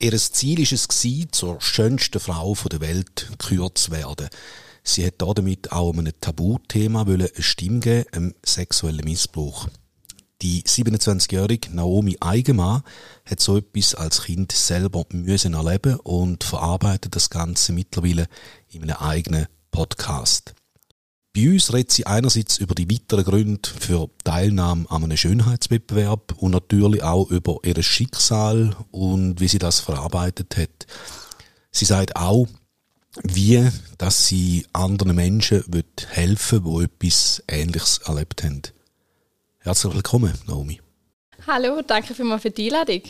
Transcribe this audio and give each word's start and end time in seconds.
Ihr 0.00 0.16
Ziel 0.16 0.58
war 0.58 0.72
es, 0.72 0.88
zur 1.32 1.60
schönsten 1.60 2.20
Frau 2.20 2.54
der 2.70 2.80
Welt 2.80 3.28
gekürt 3.30 3.78
zu 3.78 3.90
werden. 3.90 4.28
Sie 4.82 5.04
hat 5.04 5.16
damit 5.18 5.70
auch 5.72 5.92
einem 5.92 6.12
Tabuthema 6.20 7.02
eine 7.02 7.30
Stimme 7.38 7.80
geben, 7.80 8.06
einem 8.12 8.34
sexuellen 8.42 9.04
Missbrauch. 9.04 9.68
Die 10.40 10.62
27-jährige 10.62 11.74
Naomi 11.74 12.16
Eigenmann 12.20 12.84
hat 13.24 13.40
so 13.40 13.58
etwas 13.58 13.96
als 13.96 14.22
Kind 14.22 14.52
selber 14.52 15.04
müssen 15.10 15.54
erleben 15.54 15.98
und 16.00 16.44
verarbeitet 16.44 17.16
das 17.16 17.28
Ganze 17.28 17.72
mittlerweile 17.72 18.28
in 18.70 18.84
einem 18.84 18.96
eigenen 18.96 19.46
Podcast. 19.72 20.54
Bei 21.38 21.50
uns 21.50 21.72
redet 21.72 21.92
sie 21.92 22.04
einerseits 22.04 22.58
über 22.58 22.74
die 22.74 22.90
weiteren 22.90 23.22
Gründe 23.22 23.68
für 23.78 24.10
Teilnahme 24.24 24.86
an 24.90 25.04
einem 25.04 25.16
Schönheitswettbewerb 25.16 26.34
und 26.38 26.50
natürlich 26.50 27.04
auch 27.04 27.30
über 27.30 27.58
ihr 27.62 27.80
Schicksal 27.80 28.74
und 28.90 29.38
wie 29.38 29.46
sie 29.46 29.60
das 29.60 29.78
verarbeitet 29.78 30.56
hat. 30.56 30.88
Sie 31.70 31.84
sagt 31.84 32.16
auch, 32.16 32.48
wie 33.22 33.68
dass 33.98 34.26
sie 34.26 34.66
anderen 34.72 35.14
Menschen 35.14 35.62
helfen 36.08 36.64
will, 36.64 36.88
die 37.00 37.06
etwas 37.06 37.44
Ähnliches 37.46 37.98
erlebt 37.98 38.42
haben. 38.42 38.62
Herzlich 39.58 39.94
willkommen, 39.94 40.34
Naomi. 40.48 40.80
Hallo, 41.46 41.82
danke 41.86 42.14
vielmals 42.14 42.42
für 42.42 42.50
die 42.50 42.66
Einladung. 42.66 43.02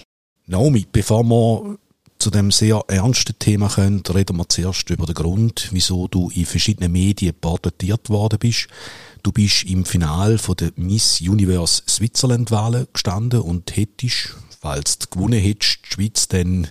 Naomi, 0.46 0.86
bevor 0.92 1.22
wir 1.24 1.78
zu 2.18 2.30
dem 2.30 2.50
sehr 2.50 2.82
ernsten 2.88 3.38
Thema 3.38 3.68
kommen, 3.68 4.02
reden 4.08 4.36
wir 4.36 4.48
zuerst 4.48 4.90
über 4.90 5.06
den 5.06 5.14
Grund, 5.14 5.68
wieso 5.70 6.08
du 6.08 6.30
in 6.30 6.46
verschiedenen 6.46 6.92
Medien 6.92 7.34
porträtiert 7.34 8.10
worden 8.10 8.38
bist. 8.38 8.66
Du 9.22 9.32
bist 9.32 9.64
im 9.64 9.84
Finale 9.84 10.38
der 10.58 10.72
Miss 10.76 11.20
Universe 11.20 11.82
Switzerland 11.88 12.50
Wahlen 12.50 12.88
gestanden 12.92 13.40
und 13.40 13.76
hättest, 13.76 14.34
falls 14.60 14.98
du 14.98 15.06
gewonnen 15.10 15.40
hättest, 15.40 15.78
die 15.84 15.94
Schweiz 15.94 16.28
dann 16.28 16.68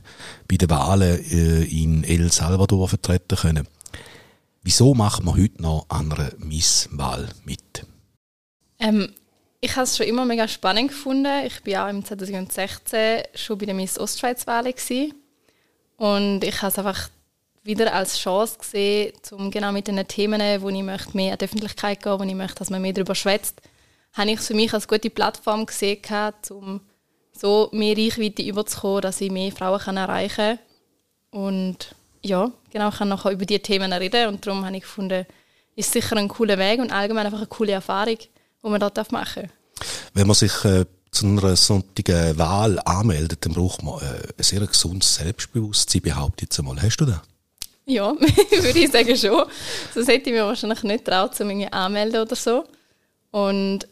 bei 0.48 0.58
den 0.58 0.70
Wahlen 0.70 1.23
äh, 1.31 1.64
in 1.64 2.03
El 2.03 2.31
Salvador 2.31 2.90
vertreten 2.90 3.38
können. 3.38 3.68
Wieso 4.64 4.94
machen 4.94 5.25
wir 5.25 5.38
heute 5.38 5.62
noch 5.62 5.86
an 5.88 6.12
einer 6.12 6.31
Miss-Wahl 6.40 7.30
mit? 7.45 7.86
Ähm, 8.80 9.14
ich 9.62 9.75
habe 9.75 9.84
es 9.84 9.95
schon 9.95 10.08
immer 10.08 10.25
mega 10.25 10.48
spannend 10.48 10.90
gefunden. 10.90 11.45
Ich 11.45 11.66
war 11.66 11.86
auch 11.86 11.90
im 11.90 12.03
2016 12.03 13.23
schon 13.34 13.58
bei 13.58 13.66
der 13.66 13.75
Miss 13.75 13.98
Ostschweiz-Wahl. 13.98 14.68
Und 15.98 16.44
ich 16.44 16.62
habe 16.62 16.72
es 16.72 16.78
einfach 16.78 17.09
wieder 17.64 17.94
als 17.94 18.17
Chance 18.17 18.58
gesehen, 18.59 19.14
um 19.31 19.52
genau 19.52 19.72
mit 19.72 19.88
den 19.88 20.08
Themen, 20.08 20.42
wo 20.62 20.70
ich 20.70 20.84
möchte, 20.84 21.17
mehr 21.17 21.34
an 21.34 21.38
die 21.38 21.45
Öffentlichkeit 21.45 22.02
gehen, 22.02 22.20
wo 22.20 22.23
ich 22.23 22.36
möchte, 22.36 22.59
dass 22.59 22.70
man 22.70 22.81
mehr 22.81 22.94
darüber 22.94 23.16
schwätzt, 23.16 23.62
habe 24.14 24.31
ich 24.31 24.40
es 24.40 24.48
für 24.48 24.53
mich 24.53 24.73
als 24.73 24.88
gute 24.88 25.09
Plattform 25.09 25.66
gesehen, 25.66 26.00
um 26.50 26.81
so 27.34 27.70
mehr 27.72 27.98
Reichweite 27.98 28.42
überzukommen, 28.42 29.02
dass 29.02 29.22
ich 29.22 29.31
mehr 29.31 29.52
Frauen 29.52 29.98
erreichen 29.98 30.59
kann. 31.31 31.44
Und 31.44 31.95
ja, 32.23 32.52
genau, 32.72 32.90
ich 32.90 32.98
kann 32.98 33.09
nachher 33.09 33.31
über 33.31 33.45
diese 33.45 33.59
Themen 33.59 33.92
reden 33.92 34.30
und 34.30 34.45
darum 34.45 34.66
habe 34.66 34.75
ich 34.78 34.84
gefunden, 34.84 35.25
ist 35.75 35.92
sicher 35.92 36.18
ein 36.18 36.28
cooler 36.28 36.58
Weg 36.58 36.80
und 36.80 36.92
allgemein 36.92 37.25
einfach 37.25 37.40
eine 37.40 37.48
coole 37.48 37.73
Erfahrung, 37.73 38.18
die 38.18 38.70
man 38.70 38.80
dort 38.80 39.12
machen 39.12 39.44
darf. 39.44 40.09
Wenn 40.14 40.25
man 40.25 40.36
sich 40.36 40.66
äh, 40.66 40.86
zu 41.11 41.25
einer 41.25 41.55
sonntigen 41.55 42.38
Wahl 42.38 42.80
anmeldet, 42.86 43.45
dann 43.45 43.53
braucht 43.53 43.83
man 43.83 44.00
äh, 44.02 44.27
ein 44.38 44.44
sehr 44.44 44.66
gesundes 44.66 45.16
Selbstbewusstsein, 45.16 46.02
behaupte 46.02 46.44
ich 46.44 46.50
jetzt 46.50 46.59
einmal. 46.59 46.81
Hast 46.81 46.97
du 46.97 47.05
das? 47.05 47.22
Ja, 47.86 48.13
würde 48.19 48.80
ich 48.80 48.91
sagen 48.91 49.16
schon. 49.16 49.45
Sonst 49.94 50.08
hätte 50.09 50.30
ich 50.30 50.35
mir 50.35 50.45
wahrscheinlich 50.45 50.83
nicht 50.83 51.05
traut, 51.05 51.39
um 51.39 51.47
mich 51.47 51.73
anmelden 51.73 52.22
oder 52.22 52.35
so. 52.35 52.66
Und 53.31 53.88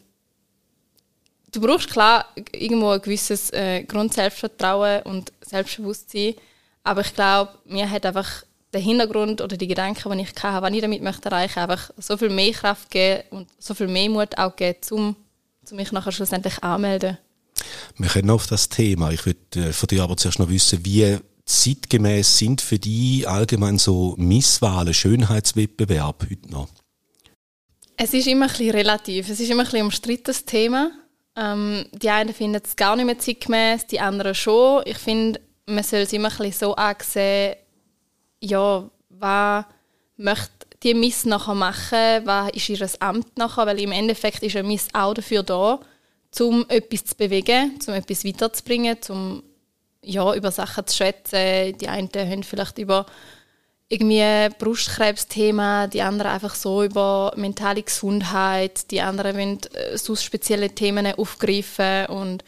du 1.52 1.60
brauchst 1.60 1.90
klar 1.90 2.26
irgendwo 2.52 2.90
ein 2.90 3.00
gewisses 3.00 3.50
äh, 3.52 3.84
Grundselbstvertrauen 3.84 5.02
und 5.02 5.32
Selbstbewusstsein. 5.40 6.34
Aber 6.84 7.00
ich 7.00 7.14
glaube, 7.14 7.52
mir 7.64 7.90
hat 7.90 8.04
einfach 8.04 8.44
der 8.72 8.80
Hintergrund 8.80 9.40
oder 9.40 9.56
die 9.56 9.66
Gedanken, 9.66 10.12
die 10.12 10.22
ich 10.24 10.42
hatte, 10.42 10.62
was 10.62 10.72
ich 10.72 10.80
damit 10.82 11.02
möchte 11.02 11.30
erreichen, 11.30 11.60
einfach 11.60 11.90
so 11.96 12.16
viel 12.16 12.28
mehr 12.28 12.52
Kraft 12.52 12.90
geben 12.90 13.22
und 13.30 13.48
so 13.58 13.74
viel 13.74 13.88
mehr 13.88 14.10
Mut 14.10 14.36
auch 14.36 14.54
geben, 14.54 14.78
um, 14.90 15.16
um 15.72 15.76
mich 15.76 15.92
nachher 15.92 16.12
schlussendlich 16.12 16.62
anmelden. 16.62 17.18
Wir 17.96 18.08
können 18.08 18.30
auf 18.30 18.46
das 18.46 18.68
Thema. 18.68 19.10
Ich 19.10 19.24
würde 19.24 19.68
äh, 19.68 19.72
von 19.72 19.86
dir 19.86 20.02
aber 20.02 20.16
zuerst 20.16 20.38
noch 20.38 20.48
wissen, 20.48 20.84
wie 20.84 21.18
zeitgemäß 21.46 22.38
sind 22.38 22.60
für 22.60 22.78
die 22.78 23.24
allgemein 23.26 23.78
so 23.78 24.14
Misswahlen, 24.18 24.92
Schönheitswettbewerb 24.92 26.26
heute 26.28 26.50
noch? 26.50 26.68
Es 27.96 28.12
ist 28.12 28.26
immer 28.26 28.46
ein 28.46 28.50
bisschen 28.50 28.70
relativ. 28.72 29.30
Es 29.30 29.40
ist 29.40 29.48
immer 29.48 29.62
ein 29.62 29.66
bisschen 29.66 29.84
umstrittenes 29.84 30.44
Thema. 30.44 30.90
Ähm, 31.36 31.86
die 31.92 32.10
einen 32.10 32.34
finden 32.34 32.60
es 32.62 32.76
gar 32.76 32.96
nicht 32.96 33.06
mehr 33.06 33.18
zeitgemäß, 33.18 33.86
die 33.86 34.00
anderen 34.00 34.34
schon. 34.34 34.82
Ich 34.84 34.98
finde, 34.98 35.40
man 35.66 35.84
soll 35.84 36.00
es 36.00 36.12
immer 36.12 36.30
ein 36.30 36.36
bisschen 36.36 36.68
so 36.68 36.74
ansehen, 36.74 37.56
ja, 38.40 38.90
was 39.08 39.64
möchte 40.16 40.50
die 40.86 40.94
Miss 40.94 41.24
nachher 41.24 41.54
machen, 41.54 42.24
was 42.24 42.50
ist 42.50 42.68
ihr 42.68 42.88
Amt 43.00 43.36
nachher, 43.36 43.66
weil 43.66 43.80
im 43.80 43.90
Endeffekt 43.90 44.42
ist 44.44 44.54
eine 44.54 44.68
Miss 44.68 44.86
auch 44.92 45.14
dafür 45.14 45.42
da, 45.42 45.80
um 46.38 46.64
etwas 46.68 47.06
zu 47.06 47.16
bewegen, 47.16 47.78
um 47.88 47.94
etwas 47.94 48.24
weiterzubringen, 48.24 48.96
um 49.08 49.42
ja, 50.02 50.32
über 50.34 50.52
Sachen 50.52 50.86
zu 50.86 50.96
schätzen. 50.96 51.76
Die 51.78 51.88
einen 51.88 52.08
haben 52.14 52.44
vielleicht 52.44 52.78
über 52.78 53.04
irgendwie 53.88 54.48
Brustkrebsthema, 54.58 55.88
die 55.88 56.02
anderen 56.02 56.30
einfach 56.30 56.54
so 56.54 56.84
über 56.84 57.32
mentale 57.36 57.82
Gesundheit, 57.82 58.88
die 58.92 59.00
anderen 59.00 59.36
wollen 59.36 59.60
äh, 59.74 59.98
so 59.98 60.14
spezielle 60.14 60.70
Themen 60.70 61.06
aufgreifen 61.14 62.06
und 62.06 62.44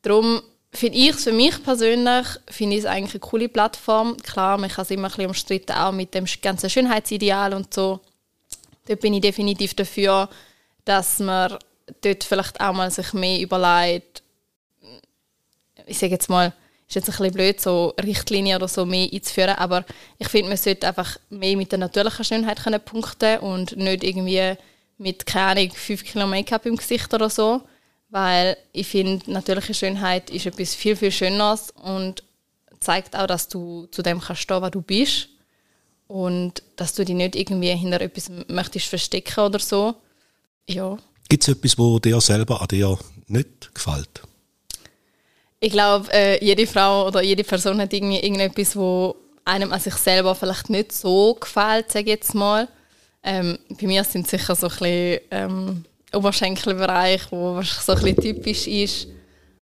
darum 0.00 0.42
finde 0.74 0.98
ich 0.98 1.14
für 1.14 1.32
mich 1.32 1.62
persönlich 1.62 2.26
finde 2.48 2.76
ich 2.76 2.82
es 2.82 2.86
eigentlich 2.86 3.14
eine 3.14 3.20
coole 3.20 3.48
Plattform. 3.48 4.16
Klar, 4.18 4.58
man 4.58 4.70
kann 4.70 4.82
es 4.82 4.90
immer 4.90 5.08
ein 5.08 5.10
bisschen 5.10 5.26
umstritten, 5.26 5.72
auch 5.72 5.92
mit 5.92 6.14
dem 6.14 6.26
ganzen 6.42 6.68
Schönheitsideal 6.68 7.54
und 7.54 7.72
so. 7.72 8.00
Dort 8.86 9.00
bin 9.00 9.14
ich 9.14 9.20
definitiv 9.20 9.74
dafür, 9.74 10.28
dass 10.84 11.18
man 11.20 11.56
dort 12.02 12.24
vielleicht 12.24 12.60
auch 12.60 12.72
mal 12.72 12.90
sich 12.90 13.12
mehr 13.12 13.40
überlegt, 13.40 14.22
ich 15.86 15.98
sage 15.98 16.12
jetzt 16.12 16.28
mal, 16.28 16.52
ist 16.86 16.96
jetzt 16.96 17.08
ein 17.08 17.16
bisschen 17.16 17.34
blöd, 17.34 17.60
so 17.60 17.94
Richtlinien 18.02 18.56
oder 18.56 18.68
so 18.68 18.84
mehr 18.84 19.08
einzuführen, 19.10 19.56
aber 19.56 19.84
ich 20.18 20.28
finde, 20.28 20.48
man 20.48 20.58
sollte 20.58 20.86
einfach 20.86 21.18
mehr 21.30 21.56
mit 21.56 21.72
der 21.72 21.78
natürlichen 21.78 22.24
Schönheit 22.24 22.62
können 22.62 22.80
punkten 22.80 23.38
und 23.38 23.76
nicht 23.76 24.04
irgendwie 24.04 24.54
mit, 24.98 25.24
keine 25.24 25.60
Ahnung, 25.60 25.70
5 25.72 26.04
Kilo 26.04 26.26
Make-up 26.26 26.66
im 26.66 26.76
Gesicht 26.76 27.12
oder 27.14 27.30
so 27.30 27.62
weil 28.14 28.56
ich 28.72 28.86
finde, 28.86 29.28
natürliche 29.28 29.74
Schönheit 29.74 30.30
ist 30.30 30.46
etwas 30.46 30.72
viel, 30.72 30.94
viel 30.94 31.10
Schöneres 31.10 31.72
und 31.72 32.22
zeigt 32.78 33.16
auch, 33.16 33.26
dass 33.26 33.48
du 33.48 33.86
zu 33.90 34.02
dem 34.02 34.20
kannst 34.20 34.42
stehen, 34.42 34.62
was 34.62 34.70
du 34.70 34.82
bist 34.82 35.30
und 36.06 36.62
dass 36.76 36.94
du 36.94 37.04
dich 37.04 37.16
nicht 37.16 37.34
irgendwie 37.34 37.74
hinter 37.74 38.00
etwas 38.00 38.30
möchtest 38.46 38.86
verstecken 38.86 39.40
oder 39.40 39.58
so. 39.58 39.96
Ja. 40.68 40.96
Gibt 41.28 41.42
es 41.42 41.48
etwas, 41.48 41.76
wo 41.76 41.98
dir 41.98 42.20
selber 42.20 42.62
an 42.62 42.68
dir 42.68 42.96
nicht 43.26 43.74
gefällt? 43.74 44.22
Ich 45.58 45.72
glaube, 45.72 46.08
äh, 46.12 46.44
jede 46.44 46.68
Frau 46.68 47.08
oder 47.08 47.20
jede 47.20 47.42
Person 47.42 47.80
hat 47.80 47.92
irgendwie 47.92 48.20
irgendetwas, 48.20 48.76
wo 48.76 49.16
einem 49.44 49.72
an 49.72 49.80
sich 49.80 49.94
selber 49.94 50.36
vielleicht 50.36 50.70
nicht 50.70 50.92
so 50.92 51.34
gefällt, 51.34 51.90
sage 51.90 52.04
ich 52.04 52.18
jetzt 52.18 52.34
mal. 52.36 52.68
Ähm, 53.24 53.58
bei 53.70 53.88
mir 53.88 54.04
sind 54.04 54.28
sicher 54.28 54.54
so 54.54 54.68
ein 54.68 54.70
bisschen 54.70 55.20
ähm, 55.32 55.84
Oberschenkelbereich, 56.16 57.30
wo 57.30 57.60
so 57.62 57.92
ein 57.92 58.02
bisschen 58.02 58.16
typisch 58.16 58.66
ist. 58.66 59.08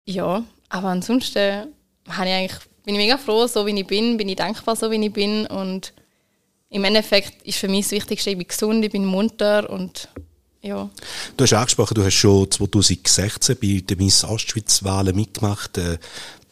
Ja, 0.04 0.44
aber 0.68 0.88
ansonsten 0.88 1.68
ich 2.08 2.18
eigentlich, 2.18 2.60
bin 2.84 2.94
ich 2.94 3.00
mega 3.00 3.18
froh, 3.18 3.46
so 3.46 3.66
wie 3.66 3.78
ich 3.78 3.86
bin, 3.86 4.16
bin 4.16 4.28
ich 4.28 4.36
dankbar, 4.36 4.76
so 4.76 4.90
wie 4.90 5.04
ich 5.04 5.12
bin 5.12 5.46
und 5.46 5.92
im 6.68 6.84
Endeffekt 6.84 7.42
ist 7.44 7.58
für 7.58 7.68
mich 7.68 7.86
das 7.86 7.92
Wichtigste, 7.92 8.30
ich 8.30 8.38
bin 8.38 8.46
gesund, 8.46 8.84
ich 8.84 8.92
bin 8.92 9.04
munter 9.04 9.70
und 9.70 10.08
ja. 10.62 10.90
Du 11.36 11.44
hast 11.44 11.52
angesprochen, 11.52 11.94
du 11.94 12.04
hast 12.04 12.14
schon 12.14 12.50
2016 12.50 13.56
bei 13.60 13.82
den 13.88 13.98
Miss 13.98 14.24
Ostschweiz-Wahlen 14.24 15.14
mitgemacht. 15.14 15.78
Äh, 15.78 15.98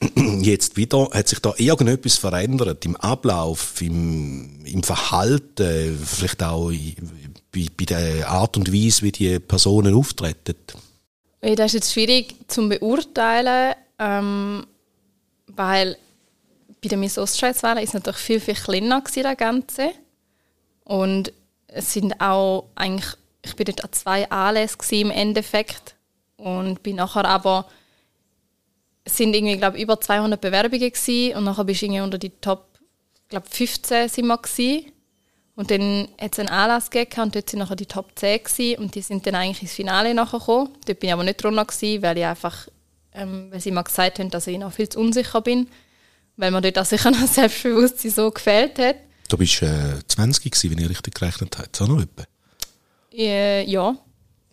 jetzt 0.41 0.77
wieder, 0.77 1.11
hat 1.13 1.29
sich 1.29 1.41
da 1.41 1.53
irgendetwas 1.57 2.17
verändert 2.17 2.85
im 2.85 2.95
Ablauf, 2.97 3.81
im, 3.81 4.65
im 4.65 4.83
Verhalten, 4.85 5.99
vielleicht 6.05 6.43
auch 6.45 6.71
bei, 7.55 7.67
bei 7.77 7.85
der 7.85 8.29
Art 8.29 8.57
und 8.57 8.73
Weise, 8.73 9.03
wie 9.03 9.13
die 9.13 9.39
Personen 9.39 9.95
auftreten? 9.95 10.57
Das 11.41 11.67
ist 11.67 11.75
jetzt 11.75 11.93
schwierig 11.93 12.35
zu 12.49 12.69
beurteilen, 12.69 13.75
ähm, 13.99 14.67
weil 15.49 15.97
bei 16.83 16.89
der 16.89 16.99
Miss 16.99 17.19
Ostschweiz-Wahl 17.19 17.83
ist 17.83 17.95
natürlich 17.95 18.21
viel, 18.21 18.41
viel 18.41 18.55
kleiner 18.55 19.01
gewesen, 19.01 19.23
das 19.23 19.37
Ganze. 19.37 19.91
Und 20.85 21.33
es 21.69 21.93
sind 21.93 22.21
auch 22.21 22.69
eigentlich, 22.75 23.15
ich 23.43 23.57
bin 23.57 23.67
dort 23.67 23.85
an 23.85 23.93
zwei 23.93 24.31
Anlässen 24.31 24.79
im 24.91 25.11
Endeffekt 25.11 25.95
und 26.37 26.83
bin 26.83 26.97
nachher 26.97 27.25
aber 27.25 27.67
es 29.05 29.17
sind 29.19 29.35
irgendwie, 29.35 29.59
glaube 29.59 29.79
über 29.79 30.01
200 30.01 30.41
Bewerbungen 30.41 30.91
gewesen, 30.91 31.37
und 31.37 31.45
nachher 31.45 31.65
bist 31.65 31.83
du 31.83 31.87
irgendwie 31.87 32.01
unter 32.01 32.19
die 32.19 32.31
Top, 32.31 32.67
glaube 33.29 33.47
15 33.51 34.09
sind 34.09 34.27
wir 34.27 34.39
gewesen. 34.39 34.93
Und 35.57 35.71
dann 35.71 36.09
hat 36.21 36.33
es 36.33 36.39
einen 36.41 36.49
Anlass 36.49 36.91
gegeben 36.91 37.23
und 37.23 37.35
dort 37.37 37.49
sind 37.49 37.61
nachher 37.61 37.77
die 37.77 37.87
Top 37.87 38.11
10 38.17 38.43
gewesen, 38.43 38.83
und 38.83 38.95
die 38.95 39.03
sind 39.03 39.27
dann 39.27 39.37
eigentlich 39.37 39.63
ins 39.63 39.73
Finale 39.73 40.13
nachher 40.13 40.41
gekommen. 40.41 40.71
Dort 40.85 40.99
bin 40.99 41.09
ich 41.09 41.13
aber 41.13 41.23
nicht 41.23 41.43
drunter 41.43 41.65
gewesen, 41.65 42.03
weil 42.03 42.19
ich 42.19 42.25
einfach, 42.25 42.69
ähm, 43.13 43.49
weil 43.51 43.61
sie 43.61 43.71
mal 43.71 43.83
gesagt 43.83 44.19
haben, 44.19 44.31
dass 44.31 44.49
ich 44.49 44.59
noch 44.59 44.73
viel 44.73 44.89
zu 44.89 44.99
unsicher 44.99 45.41
bin, 45.41 45.69
weil 46.37 46.51
mir 46.51 46.61
dort 46.61 46.79
auch 46.79 46.85
sicher 46.85 47.11
noch 47.13 47.27
Selbstbewusstsein 47.27 48.11
so 48.11 48.31
gefällt 48.31 48.79
hat. 48.79 48.97
Du 49.29 49.37
bist 49.37 49.63
äh, 49.63 50.01
20 50.07 50.51
gewesen, 50.51 50.71
wenn 50.71 50.85
ich 50.85 50.91
richtig 50.91 51.15
gerechnet 51.15 51.57
habe. 51.57 51.69
So 51.73 51.87
noch 51.87 52.03
etwa? 52.03 52.25
Äh, 53.13 53.65
ja, 53.71 53.97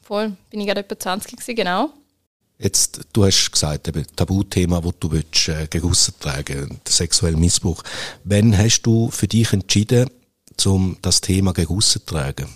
voll. 0.03 0.33
Bin 0.51 0.62
ich 0.62 0.68
gerade 0.68 0.81
etwa 0.81 0.98
20 0.98 1.31
gewesen, 1.31 1.56
genau. 1.56 1.89
Jetzt, 2.59 3.01
du 3.12 3.25
hast 3.25 3.51
gesagt, 3.51 3.88
eben 3.88 4.06
Tabuthema, 4.15 4.80
das 4.81 4.94
du 5.00 5.12
willst, 5.12 5.50
äh, 5.50 5.65
gegen 5.68 5.92
tragen, 6.19 6.80
der 6.86 6.94
sexuelle 6.94 7.38
Missbrauch. 7.38 7.81
Wann 8.24 8.56
hast 8.56 8.83
du 8.83 9.09
für 9.09 9.27
dich 9.27 9.51
entschieden, 9.51 10.12
um 10.65 10.98
das 11.01 11.21
Thema 11.21 11.53
gegen 11.53 11.80
zu 11.81 12.00
tragen? 12.00 12.48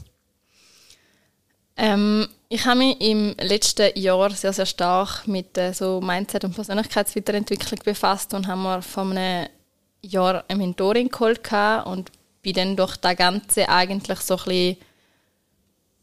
Ähm, 1.77 2.27
ich 2.47 2.65
habe 2.65 2.79
mich 2.79 3.01
im 3.01 3.35
letzten 3.39 3.97
Jahr 3.99 4.29
sehr, 4.31 4.53
sehr 4.53 4.65
stark 4.65 5.27
mit 5.27 5.57
äh, 5.57 5.73
so 5.73 5.99
Mindset- 5.99 6.45
und 6.45 6.55
Persönlichkeitsweiterentwicklung 6.55 7.79
befasst 7.83 8.33
und 8.33 8.47
haben 8.47 8.63
mir 8.63 8.81
vor 8.81 9.03
einem 9.03 9.47
Jahr 10.01 10.43
eine 10.47 10.59
Mentorin 10.59 11.09
geholt 11.09 11.41
und 11.85 12.11
bin 12.41 12.53
dann 12.53 12.75
durch 12.75 12.95
das 12.97 13.17
Ganze 13.17 13.67
eigentlich 13.67 14.19
so 14.19 14.37
ein 14.37 14.43
bisschen 14.45 14.77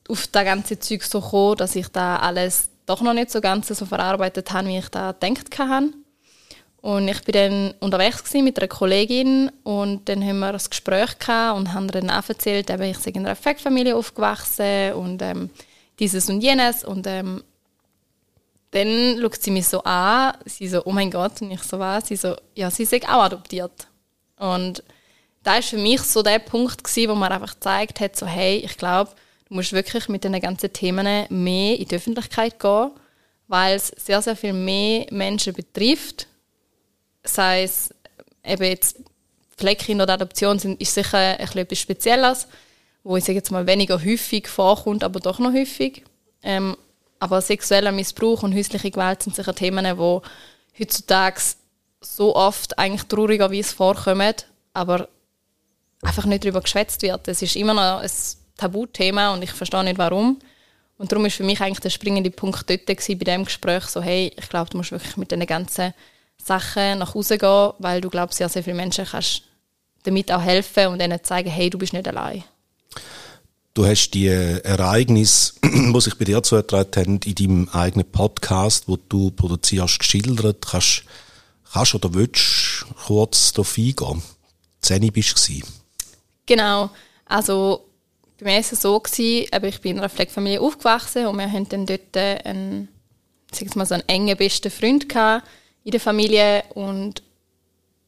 auf 0.09 0.27
das 0.27 0.44
ganze 0.44 0.79
Zeug 0.79 1.05
so 1.05 1.21
gekommen, 1.21 1.56
dass 1.56 1.77
ich 1.77 1.89
da 1.89 2.17
alles 2.17 2.69
doch 2.87 3.00
noch 3.00 3.15
nicht 3.15 3.31
so 3.31 3.41
ganz 3.41 3.69
so 3.69 3.87
verarbeitet 3.87 4.53
habe, 4.53 4.69
wie 4.69 4.79
ich 4.79 4.89
da 4.89 5.12
gedacht 5.12 5.59
habe. 5.59 5.93
Und 6.82 7.08
ich 7.08 7.23
bin 7.23 7.32
dann 7.32 7.75
unterwegs 7.81 8.34
mit 8.34 8.58
einer 8.58 8.69
Kollegin 8.69 9.50
und 9.62 10.08
dann 10.08 10.23
haben 10.23 10.40
wir 10.40 10.52
ein 10.52 10.61
Gespräch 10.69 11.17
und 11.55 11.73
haben 11.73 11.88
dann 11.88 12.08
erzählt, 12.08 12.70
eben, 12.70 12.82
ich 12.82 12.99
sei 12.99 13.12
in 13.12 13.20
einer 13.20 13.31
Effektfamilie 13.31 13.96
aufgewachsen 13.96 14.93
und 14.94 15.23
ähm, 15.23 15.49
dieses 15.99 16.29
und 16.29 16.40
jenes 16.43 16.84
und 16.84 17.06
ähm, 17.06 17.43
dann 18.73 19.19
schaut 19.20 19.40
sie 19.43 19.52
mich 19.52 19.69
so 19.69 19.82
an, 19.84 20.34
sie 20.44 20.67
so, 20.67 20.84
oh 20.84 20.93
mein 20.93 21.11
Gott, 21.11 21.40
und 21.40 21.52
ich 21.52 21.62
so 21.62 21.79
was, 21.79 22.08
sie 22.08 22.17
so, 22.17 22.34
ja, 22.55 22.70
sie 22.70 22.84
sei 22.84 23.00
auch 23.05 23.23
adoptiert. 23.23 23.87
Und 24.38 24.82
da 25.44 25.55
war 25.55 25.62
für 25.62 25.79
mich 25.79 26.02
so 26.02 26.23
der 26.23 26.40
Punkt 26.40 26.82
gewesen, 26.82 27.11
wo 27.11 27.14
man 27.14 27.31
einfach 27.31 27.55
gezeigt 27.55 28.00
hat, 28.00 28.17
so 28.17 28.26
hey, 28.26 28.56
ich 28.56 28.76
glaube, 28.76 29.12
Du 29.52 29.56
musst 29.56 29.75
wirklich 29.75 30.08
mit 30.08 30.25
den 30.25 30.40
ganzen 30.40 30.73
Themen 30.73 31.26
mehr 31.29 31.79
in 31.79 31.87
die 31.87 31.94
Öffentlichkeit 31.94 32.58
gehen, 32.58 32.90
weil 33.49 33.76
es 33.76 33.88
sehr, 33.88 34.23
sehr 34.23 34.34
viel 34.34 34.55
mehr 34.55 35.05
Menschen 35.11 35.52
betrifft. 35.52 36.26
Sei 37.24 37.62
es 37.62 37.94
eben 38.44 38.64
jetzt 38.64 38.98
Pflegekinder 39.56 40.04
oder 40.04 40.14
Adoption 40.14 40.58
sind, 40.58 40.80
ist 40.80 40.94
sicher 40.94 41.38
etwas 41.38 41.78
Spezielles, 41.78 42.48
wo 43.04 43.16
ich 43.16 43.24
sage 43.24 43.38
jetzt 43.38 43.50
mal 43.50 43.66
weniger 43.66 44.02
häufig 44.04 44.48
vorkommt, 44.48 45.04
aber 45.04 45.20
doch 45.20 45.38
noch 45.38 45.52
häufig. 45.52 46.02
Ähm, 46.42 46.76
aber 47.20 47.40
sexueller 47.40 47.92
Missbrauch 47.92 48.42
und 48.42 48.54
häusliche 48.54 48.90
Gewalt 48.90 49.22
sind 49.22 49.36
sicher 49.36 49.54
Themen, 49.54 49.84
die 49.84 50.80
heutzutage 50.80 51.40
so 52.00 52.34
oft 52.34 52.76
eigentlich 52.78 53.04
traurigerweise 53.04 53.74
vorkommen, 53.74 54.34
aber 54.74 55.08
einfach 56.02 56.24
nicht 56.24 56.44
darüber 56.44 56.60
geschwätzt 56.60 57.02
wird. 57.02 57.28
Es 57.28 57.42
ist 57.42 57.54
immer 57.54 57.74
noch 57.74 58.02
ein 58.02 58.10
Tabuthema 58.56 59.32
und 59.32 59.42
ich 59.42 59.52
verstehe 59.52 59.84
nicht 59.84 59.98
warum. 59.98 60.40
Und 60.98 61.12
darum 61.12 61.26
ist 61.26 61.36
für 61.36 61.44
mich 61.44 61.60
eigentlich 61.60 61.80
der 61.80 61.90
springende 61.90 62.30
Punkt 62.30 62.69
dort 62.69 62.86
bei 62.86 62.94
dem 62.94 63.44
Gespräch 63.44 63.84
so, 63.84 64.02
hey, 64.02 64.32
ich 64.36 64.48
glaube, 64.48 64.70
du 64.70 64.76
musst 64.76 64.92
wirklich 64.92 65.16
mit 65.16 65.30
diesen 65.30 65.46
ganzen 65.46 65.94
Sachen 66.44 66.99
nach 66.99 67.15
Hause 67.15 67.39
gehen, 67.39 67.73
weil 67.79 68.00
du 68.00 68.11
glaubst, 68.11 68.39
sehr, 68.39 68.49
sehr 68.49 68.62
viele 68.62 68.77
Menschen 68.77 69.05
kannst 69.05 69.43
damit 70.03 70.33
auch 70.33 70.43
helfen 70.43 70.89
und 70.89 71.00
ihnen 71.00 71.23
zeigen, 71.23 71.50
hey, 71.50 71.71
du 71.71 71.79
bist 71.79 71.93
nicht 71.93 72.09
allein. 72.09 72.44
Du 73.75 73.87
hast 73.87 74.11
die 74.11 74.27
Ereignisse, 74.27 75.55
die 75.65 76.00
sich 76.00 76.19
bei 76.19 76.25
dir 76.25 76.43
zugetragen 76.43 76.91
haben, 76.97 77.21
in 77.25 77.35
deinem 77.35 77.69
eigenen 77.71 78.11
Podcast, 78.11 78.87
wo 78.87 78.97
du 78.97 79.31
produzierst, 79.31 79.99
geschildert. 79.99 80.67
Kannst, 80.67 81.05
kannst 81.73 81.94
oder 81.94 82.12
willst 82.12 82.85
kurz 83.06 83.53
darauf 83.53 83.79
eingehen? 83.79 84.23
Zehn 84.83 85.12
bist 85.12 85.49
du 85.49 85.62
Genau. 86.44 86.91
Also 87.25 87.87
bei 88.39 88.44
mir 88.47 88.53
war 88.55 88.61
es 88.61 88.71
so, 88.71 88.99
gewesen, 88.99 89.47
ich 89.65 89.81
bin 89.81 89.93
in 89.93 89.99
einer 90.00 90.11
Pflegefamilie 90.11 90.61
aufgewachsen 90.61 91.27
und 91.27 91.37
wir 91.39 91.50
hatten 91.50 91.69
dann 91.69 91.87
dort 91.87 92.17
einen, 92.17 92.89
sag 93.53 93.75
mal, 93.77 93.87
so 93.87 93.94
einen 93.94 94.09
engen 94.09 94.37
besten 94.37 94.71
Freund 94.71 95.09
in 95.84 95.90
der 95.90 96.00
Familie 96.00 96.64
und 96.75 97.23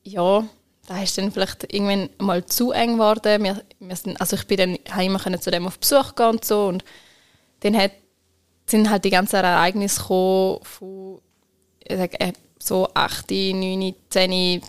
ja, 0.03 0.45
da 0.87 1.03
ist 1.03 1.17
dann 1.17 1.33
vielleicht 1.33 1.73
irgendwann 1.73 2.11
mal 2.19 2.45
zu 2.45 2.73
eng 2.73 2.95
geworden. 2.95 3.43
Wir, 3.43 3.63
wir 3.81 3.97
sind, 3.97 4.21
also 4.21 4.37
ich 4.37 4.47
bin 4.47 4.59
dann 4.59 5.01
immer 5.01 5.41
zu 5.41 5.51
dem 5.51 5.67
auf 5.67 5.79
Besuch 5.79 6.15
gehen 6.15 6.27
und 6.27 6.45
so 6.45 6.67
und 6.67 6.85
dann 7.61 7.77
hat, 7.77 7.93
sind 8.67 8.91
halt 8.91 9.05
die 9.05 9.11
ganzen 9.11 9.37
Ereignisse 9.37 10.01
gekommen 10.01 10.61
von 10.63 11.21
ich 11.87 11.97
sag, 11.97 12.21
äh, 12.21 12.33
so 12.59 12.89
8, 12.95 13.31
9, 13.31 13.95
10 14.09 14.63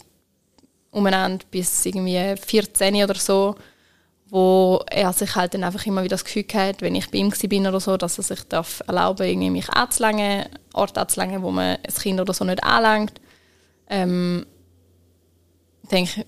umeinander 0.92 1.46
bis 1.50 1.86
irgendwie 1.86 2.36
14 2.38 3.04
oder 3.04 3.16
so 3.16 3.56
wo 4.28 4.84
er 4.90 5.14
sich 5.14 5.36
halt 5.36 5.54
dann 5.54 5.64
einfach 5.64 5.86
immer 5.86 6.04
wieder 6.04 6.16
das 6.16 6.26
Gefühl 6.26 6.46
hat, 6.54 6.82
wenn 6.82 6.96
ich 6.96 7.12
bei 7.12 7.20
ihm 7.20 7.32
bin 7.32 7.68
oder 7.68 7.80
so, 7.80 7.96
dass 7.96 8.18
er 8.18 8.24
sich 8.24 8.44
darf 8.44 8.82
erlauben 8.88 9.28
irgendwie 9.28 9.52
mich 9.52 9.70
anzulangen, 9.70 10.46
Ort 10.74 10.98
anzulangen, 10.98 11.44
wo 11.44 11.52
man 11.52 11.78
ein 11.78 11.94
Kind 11.94 12.20
oder 12.20 12.34
so 12.34 12.44
nicht 12.44 12.64
anlangt. 12.64 13.14
Ähm, 13.88 14.46
ich 15.84 15.90
denke, 15.90 16.26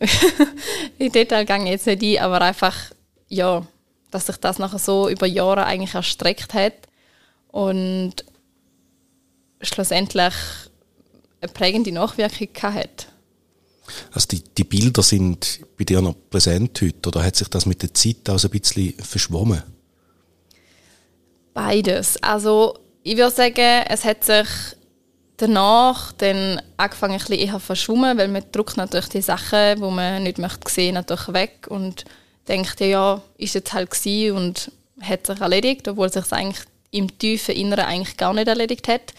in 0.99 1.11
Detail 1.11 1.45
gehe 1.45 1.63
ich 1.63 1.69
jetzt 1.71 1.87
nicht 1.87 2.03
ein, 2.03 2.23
aber 2.23 2.41
einfach, 2.41 2.75
ja, 3.29 3.65
dass 4.11 4.27
sich 4.27 4.37
das 4.37 4.59
nachher 4.59 4.79
so 4.79 5.09
über 5.09 5.25
Jahre 5.25 5.65
eigentlich 5.65 5.95
erstreckt 5.95 6.53
hat 6.53 6.73
und 7.47 8.13
schlussendlich 9.61 10.33
eine 11.41 11.51
prägende 11.51 11.91
Nachwirkung 11.91 12.49
hat. 12.73 13.07
Also 14.11 14.27
die, 14.27 14.43
die 14.43 14.63
Bilder 14.63 15.03
sind 15.03 15.61
bei 15.77 15.83
dir 15.83 16.01
noch 16.01 16.15
präsent 16.29 16.81
heute 16.81 17.09
oder 17.09 17.23
hat 17.23 17.35
sich 17.35 17.47
das 17.47 17.65
mit 17.65 17.81
der 17.81 17.93
Zeit 17.93 18.29
auch 18.29 18.37
so 18.37 18.47
ein 18.47 18.59
bisschen 18.59 18.93
verschwommen? 18.93 19.63
Beides. 21.53 22.21
Also 22.21 22.77
ich 23.03 23.17
würde 23.17 23.35
sagen, 23.35 23.85
es 23.87 24.05
hat 24.05 24.23
sich 24.23 24.47
danach 25.37 26.11
dann 26.13 26.61
angefangen 26.77 27.13
ein 27.13 27.19
bisschen 27.19 27.35
eher 27.35 27.59
verschwommen, 27.59 28.17
weil 28.17 28.27
man 28.27 28.43
druckt 28.51 28.77
natürlich 28.77 29.09
die 29.09 29.21
Sachen, 29.21 29.75
die 29.77 29.81
man 29.81 30.23
nicht 30.23 30.39
möchte 30.39 30.71
sehen, 30.71 30.95
natürlich 30.95 31.33
weg 31.33 31.67
und 31.69 32.05
denkt, 32.47 32.79
ja, 32.79 33.21
ist 33.37 33.55
jetzt 33.55 33.73
halt 33.73 33.91
gewesen 33.91 34.35
und 34.35 34.71
hat 35.01 35.27
sich 35.27 35.39
erledigt, 35.39 35.87
obwohl 35.87 36.11
sich 36.11 36.31
eigentlich 36.31 36.65
im 36.91 37.17
tiefen 37.17 37.55
Inneren 37.55 37.85
eigentlich 37.85 38.17
gar 38.17 38.33
nicht 38.33 38.47
erledigt 38.47 38.87
hat. 38.87 39.13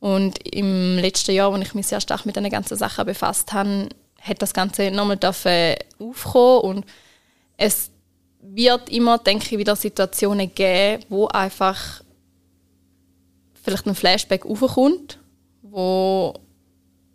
Und 0.00 0.38
im 0.46 0.96
letzten 0.96 1.32
Jahr, 1.32 1.52
als 1.52 1.66
ich 1.66 1.74
mich 1.74 1.86
sehr 1.86 2.00
stark 2.00 2.24
mit 2.24 2.36
den 2.36 2.48
ganzen 2.48 2.76
Sachen 2.76 3.04
befasst 3.04 3.52
habe, 3.52 3.88
hat 4.20 4.42
das 4.42 4.52
Ganze 4.52 4.90
nochmal 4.90 5.18
aufkommen 5.98 6.60
und 6.60 6.86
es 7.56 7.90
wird 8.40 8.88
immer, 8.88 9.18
denke 9.18 9.46
ich, 9.46 9.58
wieder 9.58 9.76
Situationen 9.76 10.54
geben, 10.54 11.04
wo 11.08 11.26
einfach 11.26 12.02
vielleicht 13.62 13.86
ein 13.86 13.94
Flashback 13.94 14.46
aufkommt, 14.46 15.18
wo 15.62 16.34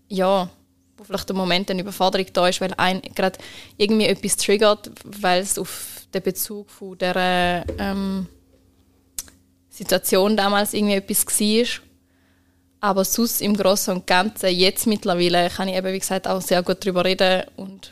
ja, 0.10 0.50
wo 0.98 1.04
vielleicht 1.04 1.30
ein 1.32 1.38
Moment 1.38 1.72
eine 1.72 1.82
Überforderung 1.82 2.28
da 2.34 2.48
ist, 2.48 2.62
weil 2.62 2.74
ein 2.78 3.02
gerade 3.16 3.40
irgendwie 3.78 4.06
etwas 4.06 4.38
triggert, 4.38 4.92
weil 5.04 5.42
es 5.42 5.58
auf 5.58 6.02
den 6.14 6.22
Bezug 6.22 6.70
von 6.70 6.98
der 6.98 7.66
ähm, 7.80 8.28
Situation 9.70 10.38
damals 10.38 10.74
irgendwie 10.74 10.96
etwas 10.96 11.26
war 11.26 11.84
aber 12.84 13.06
sonst 13.06 13.42
im 13.42 13.56
Großen 13.56 13.96
und 13.96 14.06
Ganzen, 14.06 14.50
jetzt 14.50 14.88
mittlerweile, 14.88 15.50
kann 15.50 15.70
ich 15.70 15.76
eben, 15.76 15.94
wie 15.94 16.00
gesagt, 16.00 16.28
auch 16.28 16.42
sehr 16.42 16.62
gut 16.64 16.80
darüber 16.82 17.06
reden. 17.06 17.44
Und 17.56 17.92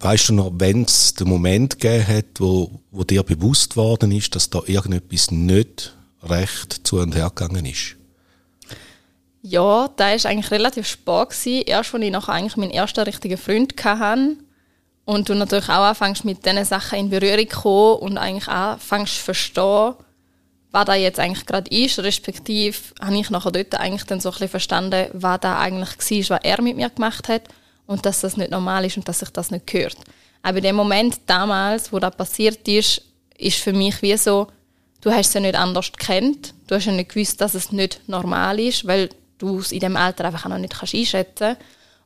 weißt 0.00 0.30
du 0.30 0.32
noch, 0.32 0.50
wenn 0.54 0.84
es 0.84 1.12
den 1.12 1.28
Moment 1.28 1.78
gegeben 1.78 2.06
hat, 2.08 2.24
wo, 2.38 2.70
wo 2.90 3.04
dir 3.04 3.22
bewusst 3.22 3.76
worden 3.76 4.12
ist, 4.12 4.34
dass 4.34 4.48
da 4.48 4.62
irgendetwas 4.64 5.30
nicht 5.30 5.94
recht 6.22 6.86
zu 6.86 7.00
und 7.00 7.14
her 7.14 7.30
gegangen 7.34 7.66
ist? 7.66 7.96
Ja, 9.42 9.90
da 9.94 10.04
war 10.06 10.30
eigentlich 10.30 10.50
relativ 10.50 10.86
spät. 10.88 11.28
Gewesen. 11.28 11.64
Erst, 11.66 11.94
als 11.94 12.02
ich 12.02 12.10
nachher 12.10 12.32
eigentlich 12.32 12.56
meinen 12.56 12.70
ersten 12.70 13.00
richtigen 13.00 13.36
Freund 13.36 13.74
hatte 13.84 14.36
und 15.04 15.28
du 15.28 15.34
natürlich 15.34 15.68
auch 15.68 15.84
anfängst 15.84 16.24
mit 16.24 16.46
diesen 16.46 16.64
Sachen 16.64 16.98
in 16.98 17.10
Berührung 17.10 17.50
zu 17.50 17.60
kommen 17.60 17.98
und 17.98 18.16
eigentlich 18.16 18.48
anfängst 18.48 19.16
zu 19.16 19.22
verstehen, 19.22 19.94
was 20.72 20.86
da 20.86 20.94
jetzt 20.94 21.20
eigentlich 21.20 21.46
gerade 21.46 21.70
ist, 21.70 21.98
respektive 21.98 22.76
habe 23.00 23.16
ich 23.16 23.30
nachher 23.30 23.52
dort 23.52 23.74
eigentlich 23.74 24.04
dann 24.04 24.20
so 24.20 24.30
ein 24.30 24.32
bisschen 24.32 24.48
verstanden, 24.48 25.08
was 25.12 25.40
da 25.40 25.58
eigentlich 25.58 25.90
war, 26.30 26.36
was 26.36 26.44
er 26.44 26.62
mit 26.62 26.76
mir 26.76 26.88
gemacht 26.88 27.28
hat 27.28 27.42
und 27.86 28.06
dass 28.06 28.20
das 28.20 28.36
nicht 28.36 28.50
normal 28.50 28.84
ist 28.86 28.96
und 28.96 29.06
dass 29.06 29.20
sich 29.20 29.30
das 29.30 29.50
nicht 29.50 29.66
gehört. 29.66 29.96
Aber 30.42 30.58
in 30.58 30.64
dem 30.64 30.76
Moment 30.76 31.20
damals, 31.26 31.92
wo 31.92 31.98
das 31.98 32.16
passiert 32.16 32.66
ist, 32.66 33.02
ist 33.36 33.58
für 33.58 33.72
mich 33.72 34.00
wie 34.02 34.16
so, 34.16 34.48
du 35.02 35.10
hast 35.10 35.28
es 35.28 35.34
ja 35.34 35.40
nicht 35.40 35.56
anders 35.56 35.92
gekannt, 35.92 36.54
du 36.66 36.74
hast 36.74 36.86
ja 36.86 36.92
nicht 36.92 37.10
gewusst, 37.12 37.40
dass 37.40 37.54
es 37.54 37.70
nicht 37.70 38.00
normal 38.08 38.58
ist, 38.58 38.86
weil 38.86 39.10
du 39.38 39.58
es 39.58 39.72
in 39.72 39.80
dem 39.80 39.96
Alter 39.96 40.24
einfach 40.24 40.46
auch 40.46 40.50
noch 40.50 40.58
nicht 40.58 40.74
kannst 40.74 40.94
einschätzen 40.94 41.56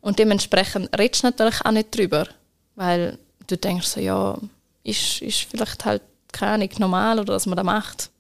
und 0.01 0.19
dementsprechend 0.19 0.97
redest 0.99 1.23
du 1.23 1.29
natürlich 1.29 1.65
auch 1.65 1.71
nicht 1.71 1.97
drüber, 1.97 2.27
weil 2.75 3.19
du 3.47 3.57
denkst 3.57 3.87
so, 3.87 4.01
ja, 4.01 4.37
ist, 4.83 5.23
ist 5.23 5.47
vielleicht 5.51 5.85
halt 5.85 6.03
keine 6.33 6.53
Ahnung, 6.53 6.71
normal 6.79 7.21
oder 7.21 7.33
dass 7.33 7.47
man 7.47 7.57
das 7.57 7.65
macht. 7.65 8.11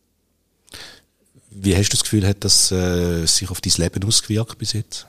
Wie 1.51 1.77
hast 1.77 1.89
du 1.89 1.97
das 1.97 2.03
Gefühl, 2.03 2.27
hat 2.27 2.45
das 2.45 2.71
äh, 2.71 3.25
sich 3.27 3.51
auf 3.51 3.61
dein 3.61 3.73
Leben 3.79 4.05
ausgewirkt 4.05 4.59
bis 4.59 4.75
jetzt? 4.75 5.07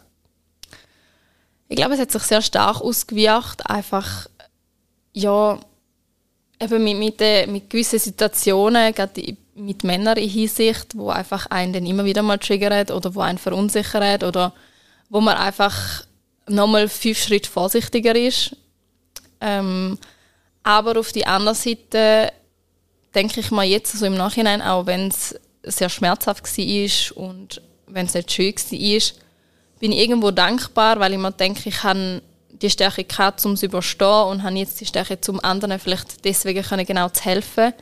Ich 1.67 1.75
glaube, 1.75 1.95
es 1.95 1.99
hat 1.99 2.11
sich 2.11 2.23
sehr 2.23 2.41
stark 2.41 2.81
ausgewirkt. 2.81 3.69
Einfach, 3.69 4.27
ja, 5.13 5.59
eben 6.61 6.83
mit, 6.83 6.97
mit, 6.97 7.21
äh, 7.21 7.47
mit 7.47 7.69
gewissen 7.69 7.99
Situationen, 7.99 8.93
gerade 8.93 9.35
mit 9.55 9.83
Männern 9.83 10.17
in 10.17 10.29
Hinsicht, 10.29 10.95
wo 10.97 11.09
einfach 11.09 11.47
einen 11.47 11.73
dann 11.73 11.85
immer 11.85 12.05
wieder 12.05 12.21
mal 12.21 12.37
triggert 12.37 12.91
oder 12.91 13.13
wo 13.13 13.21
einen 13.21 13.37
verunsichert 13.37 14.23
oder 14.23 14.53
wo 15.09 15.19
man 15.19 15.35
einfach 15.35 16.05
nochmal 16.47 16.87
fünf 16.87 17.17
Schritte 17.17 17.49
vorsichtiger 17.49 18.15
ist. 18.15 18.55
Ähm, 19.41 19.97
aber 20.63 20.99
auf 20.99 21.11
die 21.11 21.25
andere 21.25 21.55
Seite 21.55 22.31
denke 23.15 23.39
ich 23.39 23.51
mal 23.51 23.65
jetzt 23.65 23.97
so 23.97 24.05
im 24.05 24.15
Nachhinein, 24.15 24.61
auch 24.61 24.85
wenn 24.85 25.07
es 25.07 25.35
sehr 25.63 25.89
schmerzhaft 25.89 26.45
war 26.45 27.17
und 27.17 27.61
wenn 27.87 28.05
es 28.05 28.13
nicht 28.13 28.31
schön 28.31 28.55
war, 28.55 29.01
bin 29.79 29.91
ich 29.91 29.99
irgendwo 29.99 30.31
dankbar, 30.31 30.99
weil 30.99 31.13
ich 31.13 31.19
mir 31.19 31.31
denke, 31.31 31.69
ich 31.69 31.83
habe 31.83 32.21
die 32.49 32.69
Stärke 32.69 33.03
gehabt, 33.03 33.45
um 33.45 33.53
es 33.53 33.59
zu 33.59 33.67
überstehen 33.67 34.27
und 34.29 34.43
habe 34.43 34.55
jetzt 34.55 34.79
die 34.81 34.85
Stärke, 34.85 35.21
zum 35.21 35.39
anderen 35.43 35.79
vielleicht 35.79 36.25
deswegen 36.25 36.63
können, 36.63 36.85
genau 36.85 37.09
zu 37.09 37.23
helfen 37.23 37.73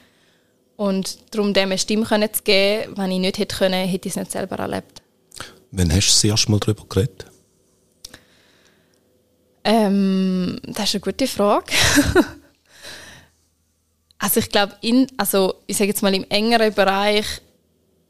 und 0.75 1.17
darum 1.31 1.53
dem 1.53 1.69
eine 1.69 1.77
Stimme 1.77 2.05
können 2.05 2.33
zu 2.33 2.43
geben. 2.43 2.93
Wenn 2.97 3.11
ich 3.11 3.19
nicht 3.19 3.37
hätte 3.37 3.55
können, 3.55 3.87
hätte 3.87 4.07
ich 4.07 4.13
es 4.13 4.17
nicht 4.17 4.31
selber 4.31 4.57
erlebt. 4.57 5.01
Wann 5.71 5.91
hast 5.91 6.07
du 6.07 6.11
das 6.11 6.23
erste 6.23 6.51
Mal 6.51 6.59
darüber 6.59 6.85
geredet? 6.87 7.25
Ähm, 9.63 10.59
das 10.63 10.89
ist 10.89 10.95
eine 10.95 11.01
gute 11.01 11.27
Frage. 11.27 11.73
also 14.19 14.39
ich 14.39 14.49
glaube, 14.49 14.75
also 15.17 15.55
ich 15.65 15.77
sage 15.77 15.89
jetzt 15.89 16.03
mal 16.03 16.13
im 16.13 16.25
engeren 16.29 16.73
Bereich 16.73 17.25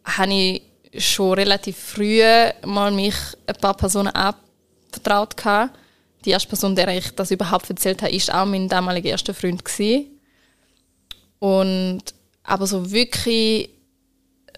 habe 0.06 0.34
ich 0.34 0.62
schon 0.98 1.34
relativ 1.34 1.78
früh 1.78 2.22
mal 2.66 2.92
mich 2.92 3.16
ein 3.48 3.56
paar 3.56 3.76
Personen 3.76 4.10
abvertraut 4.10 5.36
gehabt. 5.36 5.78
Die 6.24 6.32
erste 6.32 6.48
Person, 6.48 6.76
der 6.76 6.88
ich 6.90 7.12
das 7.12 7.32
überhaupt 7.32 7.70
erzählt 7.70 8.02
habe, 8.02 8.12
ist 8.12 8.34
auch 8.34 8.46
mein 8.46 8.70
damaliger 8.70 9.10
erster 9.10 9.34
Freund 9.34 9.64
gewesen. 9.64 10.08
Und 11.40 12.04
aber 12.44 12.68
so 12.68 12.92
wirklich, 12.92 13.70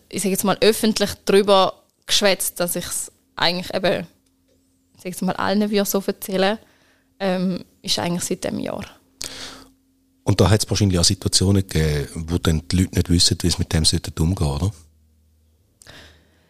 ich 0.10 0.22
sage 0.22 0.32
jetzt 0.32 0.44
mal 0.44 0.58
öffentlich 0.62 1.12
darüber 1.26 1.84
geschwätzt, 2.06 2.60
dass 2.60 2.76
ich 2.76 2.86
es 2.86 3.12
eigentlich 3.36 3.74
eben, 3.74 4.08
ich 4.96 5.02
sage 5.02 5.10
jetzt 5.10 5.22
mal 5.22 5.36
allen 5.36 5.70
würde 5.70 5.86
so 5.86 6.04
erzählen, 6.06 6.58
ähm, 7.20 7.64
ist 7.82 8.00
eigentlich 8.00 8.24
seit 8.24 8.44
dem 8.44 8.60
Jahr. 8.60 8.86
Und 10.24 10.42
da 10.42 10.50
hat 10.50 10.62
es 10.62 10.70
wahrscheinlich 10.70 11.00
auch 11.00 11.06
Situationen 11.06 11.66
gegeben, 11.66 12.08
wo 12.30 12.38
dann 12.38 12.62
die 12.70 12.84
Leute 12.84 12.96
nicht 12.96 13.10
wissen, 13.10 13.38
wie 13.42 13.48
es 13.48 13.58
mit 13.58 13.72
dem 13.72 13.84
umgehen 14.20 14.48
oder? 14.48 14.72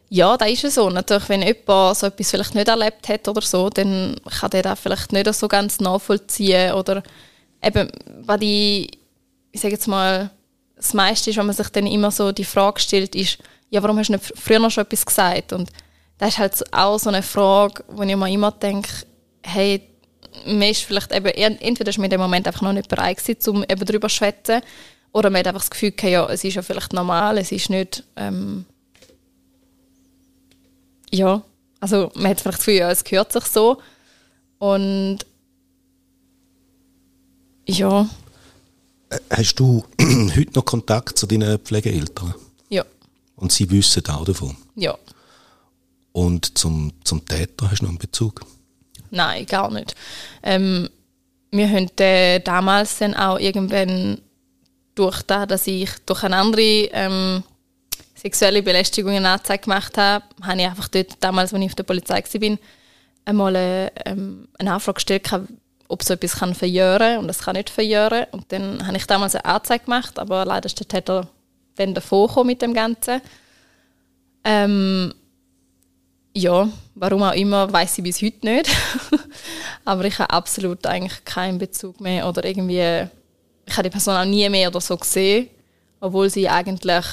Ja, 0.10 0.38
da 0.38 0.46
ist 0.46 0.64
es 0.64 0.76
so. 0.76 0.90
Natürlich, 0.90 1.28
wenn 1.30 1.42
jemand 1.42 1.98
so 1.98 2.08
etwas 2.08 2.32
vielleicht 2.32 2.56
nicht 2.56 2.68
erlebt 2.68 3.10
hat 3.10 3.28
oder 3.28 3.42
so, 3.42 3.70
dann 3.70 4.16
kann 4.40 4.50
der 4.52 4.64
das 4.64 4.80
vielleicht 4.80 5.12
nicht 5.12 5.34
so 5.34 5.48
ganz 5.48 5.80
nachvollziehen. 5.80 6.74
Oder 6.74 7.04
eben, 7.62 7.92
was 8.22 8.42
ich, 8.42 8.90
ich 9.52 9.62
sage 9.62 9.74
jetzt 9.74 9.88
mal, 9.88 10.32
das 10.76 10.94
meiste 10.94 11.30
ist, 11.30 11.38
wenn 11.38 11.46
man 11.46 11.56
sich 11.56 11.70
dann 11.70 11.88
immer 11.88 12.12
so 12.12 12.32
die 12.32 12.46
Frage 12.46 12.80
stellt, 12.80 13.16
ist, 13.16 13.40
ja, 13.70 13.84
warum 13.84 13.98
hast 13.98 14.08
du 14.08 14.14
nicht 14.14 14.32
früher 14.36 14.60
noch 14.60 14.72
schon 14.72 14.86
etwas 14.86 15.06
gesagt? 15.06 15.52
Und 15.52 15.70
das 16.18 16.30
ist 16.30 16.38
halt 16.38 16.74
auch 16.74 16.98
so 16.98 17.10
eine 17.10 17.24
Frage, 17.24 17.84
wo 17.90 18.04
ich 18.04 18.16
mir 18.16 18.30
immer 18.30 18.52
denke, 18.52 18.90
hey, 19.44 19.82
man 20.46 20.70
ist 20.70 20.84
vielleicht 20.84 21.12
eben, 21.12 21.28
entweder 21.28 21.90
ist 21.90 21.98
man 21.98 22.06
in 22.06 22.12
dem 22.12 22.22
Moment 22.22 22.48
einfach 22.48 22.62
noch 22.62 22.74
nicht 22.74 22.90
bereit 22.90 23.18
gewesen, 23.18 23.50
um 23.50 23.64
eben 23.64 23.86
darüber 23.86 24.08
zu 24.08 24.16
schwätzen, 24.16 24.62
oder 25.12 25.30
man 25.30 25.40
hat 25.40 25.48
einfach 25.48 25.62
das 25.62 25.72
Gefühl, 25.72 25.94
ja, 26.04 26.28
es 26.30 26.44
ist 26.44 26.56
ja 26.56 26.62
vielleicht 26.62 26.94
normal, 26.94 27.38
es 27.38 27.52
ist 27.52 27.70
nicht, 27.70 28.04
ähm, 28.16 28.66
ja, 31.18 31.42
also 31.80 32.12
man 32.16 32.32
hat 32.32 32.42
vielleicht 32.42 32.46
das 32.46 32.58
Gefühl, 32.58 32.74
ja, 32.76 32.92
es 32.92 33.04
gehört 33.04 33.32
sich 33.32 33.46
so. 33.46 33.82
Und 34.60 35.20
ja. 37.66 38.08
Hast 39.30 39.56
du 39.56 39.84
heute 40.02 40.52
noch 40.54 40.66
Kontakt 40.66 41.18
zu 41.18 41.28
deinen 41.28 41.60
Pflegeeltern? 41.60 42.34
Ja. 42.70 42.84
Und 43.36 43.52
sie 43.52 43.70
wissen 43.70 44.06
auch 44.08 44.26
davon? 44.26 44.56
Ja. 44.76 44.98
Und 46.12 46.58
zum, 46.58 46.92
zum 47.04 47.24
Täter 47.26 47.70
hast 47.70 47.80
du 47.80 47.86
noch 47.86 47.92
einen 47.92 48.00
Bezug? 48.00 48.42
Nein, 49.12 49.46
gar 49.46 49.72
nicht. 49.72 49.96
Ähm, 50.44 50.90
wir 51.52 51.70
haben 51.70 51.90
äh, 52.00 52.40
damals 52.40 52.98
dann 52.98 53.14
auch 53.14 53.40
irgendwann 53.40 54.20
durch 54.96 55.22
das, 55.22 55.48
dass 55.48 55.68
ich 55.68 55.90
durch 56.06 56.24
eine 56.24 56.38
andere 56.38 56.90
ähm, 56.92 57.44
sexuelle 58.18 58.64
Belästigung 58.64 59.12
eine 59.14 59.30
Anzeige 59.30 59.64
gemacht 59.64 59.98
habe, 59.98 60.26
habe 60.42 60.60
ich 60.60 60.66
einfach 60.66 60.88
dort, 60.88 61.16
damals, 61.20 61.54
als 61.54 61.62
ich 61.62 61.70
auf 61.70 61.76
der 61.76 61.84
Polizei 61.84 62.24
war, 62.24 62.58
einmal 63.26 63.56
eine, 63.56 63.92
ähm, 64.06 64.48
eine 64.58 64.74
Anfrage 64.74 64.96
gestellt, 64.96 65.30
ob 65.88 66.04
so 66.04 66.14
etwas 66.14 66.38
kann 66.38 66.56
verjähren 66.56 67.00
kann 67.00 67.18
und 67.20 67.28
das 67.28 67.40
kann 67.40 67.56
nicht 67.56 67.70
verjähren. 67.70 68.26
Und 68.32 68.52
dann 68.52 68.86
habe 68.86 68.98
ich 68.98 69.06
damals 69.06 69.36
eine 69.36 69.46
Anzeige 69.46 69.86
gemacht, 69.86 70.18
aber 70.20 70.46
leider 70.46 70.66
ist 70.66 70.80
der 70.80 70.88
Täter 70.88 71.28
dann 71.76 71.94
davor 71.94 72.44
mit 72.44 72.62
dem 72.62 72.74
Ganzen. 72.74 73.22
Ähm, 74.44 75.14
ja, 76.34 76.70
warum 76.96 77.24
auch 77.24 77.34
immer, 77.34 77.72
weiß 77.72 77.98
ich 77.98 78.04
bis 78.04 78.22
heute 78.22 78.46
nicht. 78.46 78.70
aber 79.86 80.06
ich 80.06 80.20
habe 80.20 80.32
absolut 80.32 80.86
eigentlich 80.86 81.24
keinen 81.26 81.58
Bezug 81.58 82.00
mehr 82.00 82.28
oder 82.28 82.46
irgendwie, 82.46 83.08
ich 83.66 83.74
habe 83.74 83.84
die 83.84 83.90
Person 83.90 84.16
auch 84.16 84.26
nie 84.26 84.48
mehr 84.50 84.70
oder 84.70 84.82
so 84.82 84.98
gesehen, 84.98 85.50
obwohl 86.00 86.30
sie 86.30 86.48
eigentlich 86.48 87.06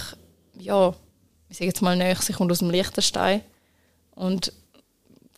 ja, 0.64 0.94
ich 1.48 1.58
sage 1.58 1.66
jetzt 1.66 1.82
mal 1.82 1.96
näher, 1.96 2.16
sie 2.16 2.32
kommt 2.32 2.50
aus 2.50 2.58
dem 2.58 2.70
Liechtenstein. 2.70 3.42
Und 4.14 4.52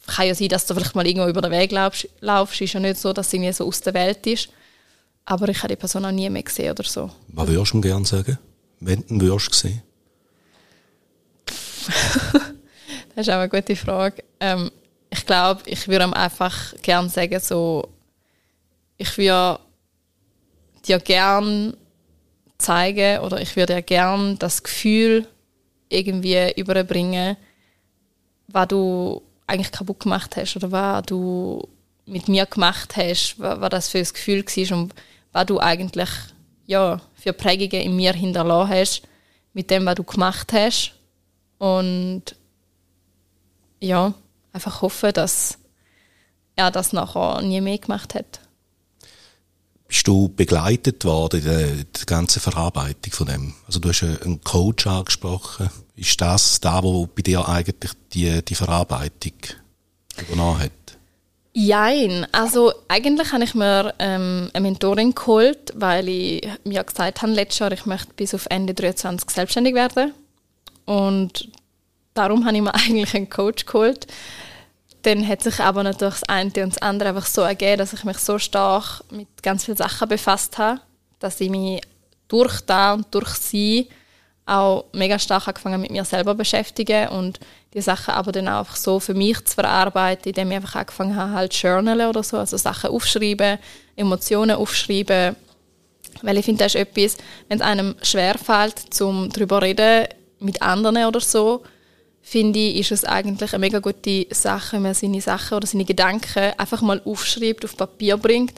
kann 0.06 0.26
ja 0.26 0.34
sein, 0.34 0.48
dass 0.48 0.66
du 0.66 0.74
vielleicht 0.74 0.94
mal 0.94 1.06
irgendwo 1.06 1.28
über 1.28 1.42
den 1.42 1.50
Weg 1.50 1.72
laufst. 1.72 2.08
laufst. 2.20 2.60
Ist 2.60 2.74
ja 2.74 2.80
nicht 2.80 2.98
so, 2.98 3.12
dass 3.12 3.30
sie 3.30 3.38
mir 3.38 3.52
so 3.52 3.66
aus 3.66 3.80
der 3.80 3.94
Welt 3.94 4.24
ist. 4.26 4.48
Aber 5.24 5.48
ich 5.48 5.58
habe 5.58 5.68
die 5.68 5.76
Person 5.76 6.04
auch 6.04 6.12
nie 6.12 6.30
mehr 6.30 6.44
gesehen 6.44 6.70
oder 6.70 6.84
so. 6.84 7.10
Was 7.28 7.48
würdest 7.48 7.72
du 7.72 7.78
ihm 7.78 7.82
gerne 7.82 8.06
sagen? 8.06 8.38
Wenn 8.78 9.00
du 9.00 9.14
ihn 9.14 9.20
würdest 9.20 9.54
sehen? 9.54 9.82
das 13.14 13.26
ist 13.26 13.30
auch 13.30 13.34
eine 13.34 13.48
gute 13.48 13.74
Frage. 13.74 14.22
Ähm, 14.38 14.70
ich 15.10 15.26
glaube, 15.26 15.62
ich 15.66 15.88
würde 15.88 16.04
ihm 16.04 16.12
einfach 16.12 16.74
gerne 16.82 17.08
sagen, 17.08 17.40
so, 17.40 17.88
ich 18.96 19.18
würde 19.18 19.58
dir 20.86 21.00
gerne 21.00 21.76
zeigen 22.58 23.20
oder 23.20 23.40
ich 23.40 23.56
würde 23.56 23.74
ja 23.74 23.80
gern 23.80 24.38
das 24.38 24.62
Gefühl 24.62 25.26
irgendwie 25.88 26.52
überbringen, 26.56 27.36
was 28.48 28.68
du 28.68 29.22
eigentlich 29.46 29.72
kaputt 29.72 30.00
gemacht 30.00 30.36
hast 30.36 30.56
oder 30.56 30.72
was 30.72 31.02
du 31.06 31.68
mit 32.06 32.28
mir 32.28 32.46
gemacht 32.46 32.96
hast, 32.96 33.36
was, 33.38 33.60
was 33.60 33.70
das 33.70 33.88
für 33.88 33.98
ein 33.98 34.04
Gefühl 34.04 34.44
war 34.44 34.78
und 34.78 34.94
was 35.32 35.46
du 35.46 35.60
eigentlich 35.60 36.10
ja, 36.66 37.00
für 37.14 37.32
Prägungen 37.32 37.84
in 37.84 37.96
mir 37.96 38.12
hinterlassen 38.12 38.70
hast 38.70 39.02
mit 39.52 39.70
dem, 39.70 39.86
was 39.86 39.94
du 39.94 40.04
gemacht 40.04 40.52
hast. 40.52 40.92
Und 41.58 42.22
ja, 43.80 44.14
einfach 44.52 44.82
hoffen, 44.82 45.12
dass 45.12 45.58
er 46.56 46.70
das 46.70 46.92
nachher 46.92 47.42
nie 47.42 47.60
mehr 47.60 47.78
gemacht 47.78 48.14
hat 48.14 48.40
bist 49.88 50.06
du 50.06 50.28
begleitet 50.28 51.04
worden 51.04 51.40
in 51.40 51.46
der, 51.46 51.66
der 51.66 52.06
ganzen 52.06 52.40
Verarbeitung 52.40 53.12
von 53.12 53.26
dem? 53.26 53.54
Also 53.66 53.78
du 53.78 53.88
hast 53.88 54.02
einen 54.02 54.42
Coach 54.42 54.86
angesprochen. 54.86 55.70
Ist 55.94 56.20
das 56.20 56.60
da, 56.60 56.82
wo 56.82 57.06
bei 57.06 57.22
dir 57.22 57.48
eigentlich 57.48 57.92
die, 58.12 58.44
die 58.44 58.54
Verarbeitung 58.54 59.32
übernommen 60.18 60.60
hat? 60.60 60.72
Jein. 61.52 62.26
Also 62.32 62.74
eigentlich 62.88 63.32
habe 63.32 63.44
ich 63.44 63.54
mir 63.54 63.94
ähm, 63.98 64.50
eine 64.52 64.60
Mentorin 64.60 65.14
geholt, 65.14 65.72
weil 65.74 66.06
ich 66.06 66.46
mir 66.64 66.84
gesagt 66.84 67.22
habe 67.22 67.32
letztes 67.32 67.60
Jahr, 67.60 67.72
ich 67.72 67.86
möchte 67.86 68.12
bis 68.14 68.34
auf 68.34 68.46
Ende 68.50 68.74
23 68.74 69.30
selbstständig 69.30 69.74
werden. 69.74 70.12
Und 70.84 71.48
darum 72.12 72.44
habe 72.44 72.56
ich 72.56 72.62
mir 72.62 72.74
eigentlich 72.74 73.14
einen 73.14 73.30
Coach 73.30 73.64
geholt, 73.64 74.06
dann 75.06 75.26
hat 75.26 75.42
sich 75.42 75.60
aber 75.60 75.84
natürlich 75.84 76.14
das 76.14 76.28
eine 76.28 76.50
und 76.50 76.74
das 76.74 76.78
andere 76.78 77.10
einfach 77.10 77.26
so 77.26 77.42
ergeben, 77.42 77.78
dass 77.78 77.92
ich 77.92 78.02
mich 78.02 78.18
so 78.18 78.40
stark 78.40 79.04
mit 79.10 79.28
ganz 79.40 79.64
vielen 79.64 79.76
Sachen 79.76 80.08
befasst 80.08 80.58
habe, 80.58 80.80
dass 81.20 81.40
ich 81.40 81.48
mich 81.48 81.80
durch 82.26 82.60
da 82.62 82.94
und 82.94 83.06
durch 83.14 83.28
sie 83.28 83.88
auch 84.46 84.86
mega 84.92 85.18
stark 85.18 85.46
angefangen 85.46 85.80
mit 85.80 85.92
mir 85.92 86.04
selber 86.04 86.34
beschäftigen 86.34 87.08
und 87.08 87.38
die 87.72 87.80
Sachen 87.80 88.14
aber 88.14 88.32
dann 88.32 88.48
auch 88.48 88.74
so 88.74 88.98
für 88.98 89.14
mich 89.14 89.44
zu 89.44 89.54
verarbeiten, 89.54 90.30
indem 90.30 90.50
ich 90.50 90.56
einfach 90.56 90.74
angefangen 90.74 91.14
habe, 91.14 91.32
halt 91.32 91.54
journalen 91.54 92.08
oder 92.08 92.24
so, 92.24 92.38
also 92.38 92.56
Sachen 92.56 92.90
aufschreiben, 92.90 93.58
Emotionen 93.94 94.56
aufschreiben, 94.56 95.36
weil 96.22 96.38
ich 96.38 96.44
finde, 96.44 96.64
das 96.64 96.74
ist 96.74 96.80
etwas, 96.80 97.16
wenn 97.48 97.58
es 97.58 97.64
einem 97.64 97.94
schwerfällt, 98.02 98.92
zum 98.92 99.30
darüber 99.30 99.62
reden 99.62 100.08
mit 100.40 100.62
anderen 100.62 101.04
oder 101.04 101.20
so, 101.20 101.62
finde 102.28 102.58
ich, 102.58 102.78
ist 102.80 102.90
es 102.90 103.04
eigentlich 103.04 103.52
eine 103.52 103.60
mega 103.60 103.78
gute 103.78 104.26
Sache, 104.32 104.72
wenn 104.72 104.82
man 104.82 104.94
seine 104.94 105.20
Sachen 105.20 105.58
oder 105.58 105.66
seine 105.68 105.84
Gedanken 105.84 106.52
einfach 106.58 106.82
mal 106.82 107.00
aufschreibt, 107.04 107.64
auf 107.64 107.76
Papier 107.76 108.16
bringt. 108.16 108.54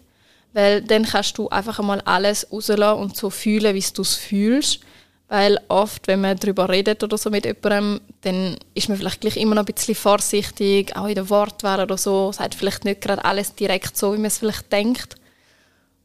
weil 0.55 0.81
dann 0.81 1.05
kannst 1.05 1.37
du 1.37 1.51
einfach 1.51 1.79
einmal 1.79 2.01
alles 2.01 2.51
rauslassen 2.51 2.99
und 2.99 3.15
so 3.15 3.29
fühlen, 3.29 3.75
wie 3.75 3.85
du 3.93 4.01
es 4.01 4.15
fühlst. 4.15 4.81
Weil 5.29 5.61
oft, 5.69 6.07
wenn 6.07 6.23
man 6.23 6.39
darüber 6.39 6.71
redet 6.71 7.03
oder 7.05 7.19
so 7.19 7.29
mit 7.29 7.45
jemandem, 7.45 8.01
dann 8.23 8.57
ist 8.73 8.89
man 8.89 8.97
vielleicht 8.97 9.21
gleich 9.21 9.37
immer 9.37 9.55
noch 9.55 9.67
ein 9.67 9.75
bisschen 9.75 9.95
vorsichtig, 9.95 10.97
auch 10.97 11.07
in 11.07 11.17
der 11.17 11.29
Wortwahl 11.29 11.83
oder 11.83 11.99
so, 11.99 12.33
sagt 12.33 12.55
vielleicht 12.55 12.87
nicht 12.87 13.03
gerade 13.03 13.23
alles 13.23 13.55
direkt 13.55 13.99
so, 13.99 14.15
wie 14.15 14.17
man 14.17 14.27
es 14.27 14.39
vielleicht 14.39 14.73
denkt. 14.73 15.17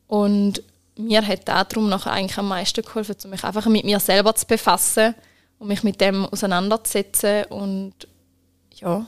Und 0.08 0.62
mir 0.98 1.26
hat 1.26 1.48
darum 1.48 1.88
nachher 1.88 2.12
eigentlich 2.12 2.38
am 2.38 2.50
meisten 2.50 2.84
geholfen, 2.84 3.16
mich 3.30 3.46
einfach 3.46 3.66
mit 3.68 3.86
mir 3.86 4.02
selber 4.02 4.36
zu 4.36 4.46
befassen 4.46 5.16
und 5.64 5.70
mich 5.70 5.84
mit 5.84 6.02
dem 6.02 6.26
auseinanderzusetzen 6.26 7.46
und 7.46 7.94
ja. 8.76 9.06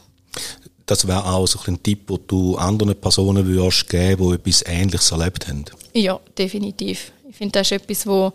Das 0.85 1.05
wäre 1.05 1.25
auch 1.25 1.45
so 1.47 1.59
ein 1.67 1.81
Tipp, 1.83 2.07
den 2.07 2.19
du 2.27 2.55
anderen 2.55 2.95
Personen 2.95 3.45
würdest 3.45 3.89
geben, 3.89 4.29
die 4.29 4.35
etwas 4.35 4.63
Ähnliches 4.65 5.11
erlebt 5.11 5.47
haben? 5.47 5.65
Ja, 5.93 6.19
definitiv. 6.37 7.11
Ich 7.29 7.35
finde, 7.35 7.59
das 7.59 7.71
ist 7.71 7.83
etwas, 7.83 8.07
wo 8.07 8.31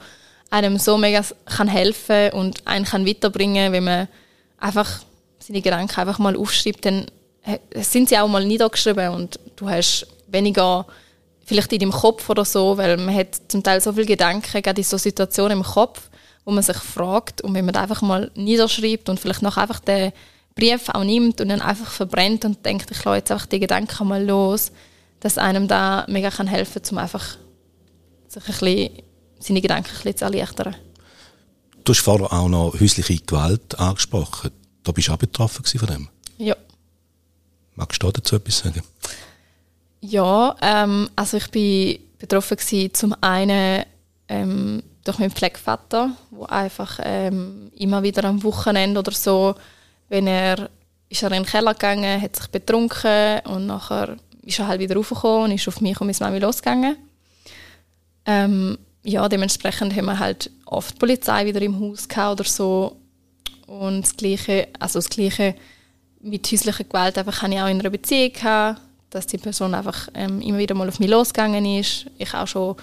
einem 0.51 0.79
so 0.79 0.99
mega 0.99 1.25
kann 1.47 1.69
helfen 1.69 2.33
und 2.33 2.67
einen 2.67 2.85
kann 2.85 3.07
weiterbringen, 3.07 3.73
wenn 3.73 3.85
man 3.85 4.09
einfach 4.59 5.01
seine 5.39 5.63
Gedanken 5.63 5.99
einfach 5.99 6.19
mal 6.19 6.37
aufschreibt, 6.37 6.85
dann 6.85 7.07
sind 7.77 8.11
sie 8.11 8.19
auch 8.19 8.29
mal 8.29 8.45
niedergeschrieben 8.45 9.15
und 9.15 9.41
du 9.57 9.71
hast 9.71 10.07
weniger 10.27 10.87
vielleicht 11.47 11.73
in 11.73 11.79
deinem 11.79 11.93
Kopf 11.93 12.29
oder 12.29 12.45
so, 12.45 12.77
weil 12.77 12.99
man 12.99 13.15
hat 13.15 13.41
zum 13.49 13.63
Teil 13.63 13.81
so 13.81 13.93
viele 13.95 14.07
Gedanken, 14.07 14.61
gerade 14.61 14.81
in 14.81 14.85
so 14.85 14.99
Situationen 14.99 15.59
im 15.59 15.65
Kopf, 15.65 16.10
wo 16.45 16.51
man 16.51 16.63
sich 16.63 16.77
fragt 16.77 17.43
und 17.43 17.55
wenn 17.55 17.65
man 17.65 17.75
da 17.75 17.83
einfach 17.83 18.03
mal 18.03 18.31
niederschreibt 18.35 19.09
und 19.09 19.21
vielleicht 19.21 19.43
noch 19.43 19.57
einfach 19.57 19.81
den 19.81 20.13
Brief 20.55 20.89
auch 20.89 21.05
nimmt 21.05 21.41
und 21.41 21.49
dann 21.49 21.61
einfach 21.61 21.91
verbrennt 21.91 22.45
und 22.45 22.65
denkt, 22.65 22.91
ich 22.91 23.05
lasse 23.05 23.17
jetzt 23.17 23.31
einfach 23.31 23.47
die 23.47 23.61
Gedanken 23.61 24.09
mal 24.09 24.25
los, 24.25 24.73
dass 25.21 25.39
einem 25.39 25.69
da 25.69 26.05
mega 26.09 26.31
kann 26.31 26.47
helfen, 26.47 26.83
um 26.91 26.99
einfach 26.99 27.37
sich 28.29 28.43
ein 28.43 28.53
bisschen 28.53 28.91
seine 29.39 29.61
Gedanken 29.61 29.89
ein 29.91 29.95
bisschen 29.95 30.17
zu 30.17 30.25
erleichtern. 30.25 30.77
Du 31.85 31.93
hast 31.93 32.01
vorher 32.01 32.33
auch 32.33 32.49
noch 32.49 32.79
häusliche 32.79 33.17
Gewalt 33.17 33.79
angesprochen. 33.79 34.51
Da 34.83 34.93
bist 34.93 35.09
du 35.09 35.13
auch 35.13 35.19
betroffen 35.19 35.65
von 35.65 35.89
dem? 35.89 36.09
Ja. 36.39 36.57
Magst 37.75 38.03
du 38.03 38.11
dazu 38.11 38.37
etwas 38.37 38.59
sagen? 38.59 38.83
Ja, 40.01 40.57
ähm, 40.61 41.09
also 41.17 41.37
ich 41.37 41.51
bin 41.51 41.99
betroffen 42.19 42.57
gewesen, 42.57 42.95
zum 42.95 43.15
einen 43.21 43.85
ähm, 44.29 44.83
durch 45.05 45.19
meinen 45.19 45.31
Pflegevater, 45.31 46.11
wo 46.31 46.45
einfach 46.45 46.99
ähm, 47.03 47.71
immer 47.77 48.03
wieder 48.03 48.25
am 48.25 48.43
Wochenende 48.43 49.01
oder 49.01 49.13
so, 49.13 49.55
wenn 50.09 50.27
er 50.27 50.69
ist 51.09 51.23
er 51.23 51.33
in 51.33 51.43
den 51.43 51.47
Keller 51.47 51.75
gegangen, 51.75 52.23
hat 52.23 52.37
sich 52.37 52.47
betrunken 52.49 53.41
und 53.45 53.67
nachher 53.67 54.17
ist 54.43 54.59
er 54.59 54.69
halt 54.69 54.81
wieder 54.81 54.95
raufgekommen 54.95 55.45
und 55.45 55.53
ist 55.53 55.67
auf 55.69 55.81
mich 55.81 56.01
und 56.01 56.07
meine 56.07 56.19
Mami 56.21 56.39
losgegangen. 56.39 56.97
Ähm, 58.25 58.79
ja, 59.03 59.29
dementsprechend 59.29 59.95
haben 59.97 60.05
wir 60.07 60.19
halt 60.19 60.51
oft 60.67 60.95
die 60.95 60.99
Polizei 60.99 61.47
wieder 61.47 61.61
im 61.63 61.79
Haus 61.81 62.07
gehabt 62.09 62.41
oder 62.41 62.49
so. 62.49 62.97
Und 63.67 64.03
das 64.03 64.17
Gleiche, 64.17 64.69
also 64.79 64.99
das 64.99 65.09
Gleiche 65.09 65.55
mit 66.21 66.51
häuslicher 66.51 66.85
Gewalt 66.85 67.19
einfach 67.19 67.43
habe 67.43 67.55
ich 67.55 67.61
auch 67.61 67.69
in 67.69 67.81
einer 67.81 67.91
Beziehung 67.91 68.33
gehabt, 68.33 68.81
dass 69.11 69.27
die 69.27 69.39
Person 69.39 69.75
einfach 69.75 70.09
ähm, 70.15 70.41
immer 70.41 70.59
wieder 70.59 70.75
mal 70.75 70.89
auf 70.89 71.01
mich 71.01 71.11
losgegangen 71.11 71.65
ist. 71.65 72.07
Ich 72.19 72.35
auch 72.35 72.47
schon, 72.47 72.77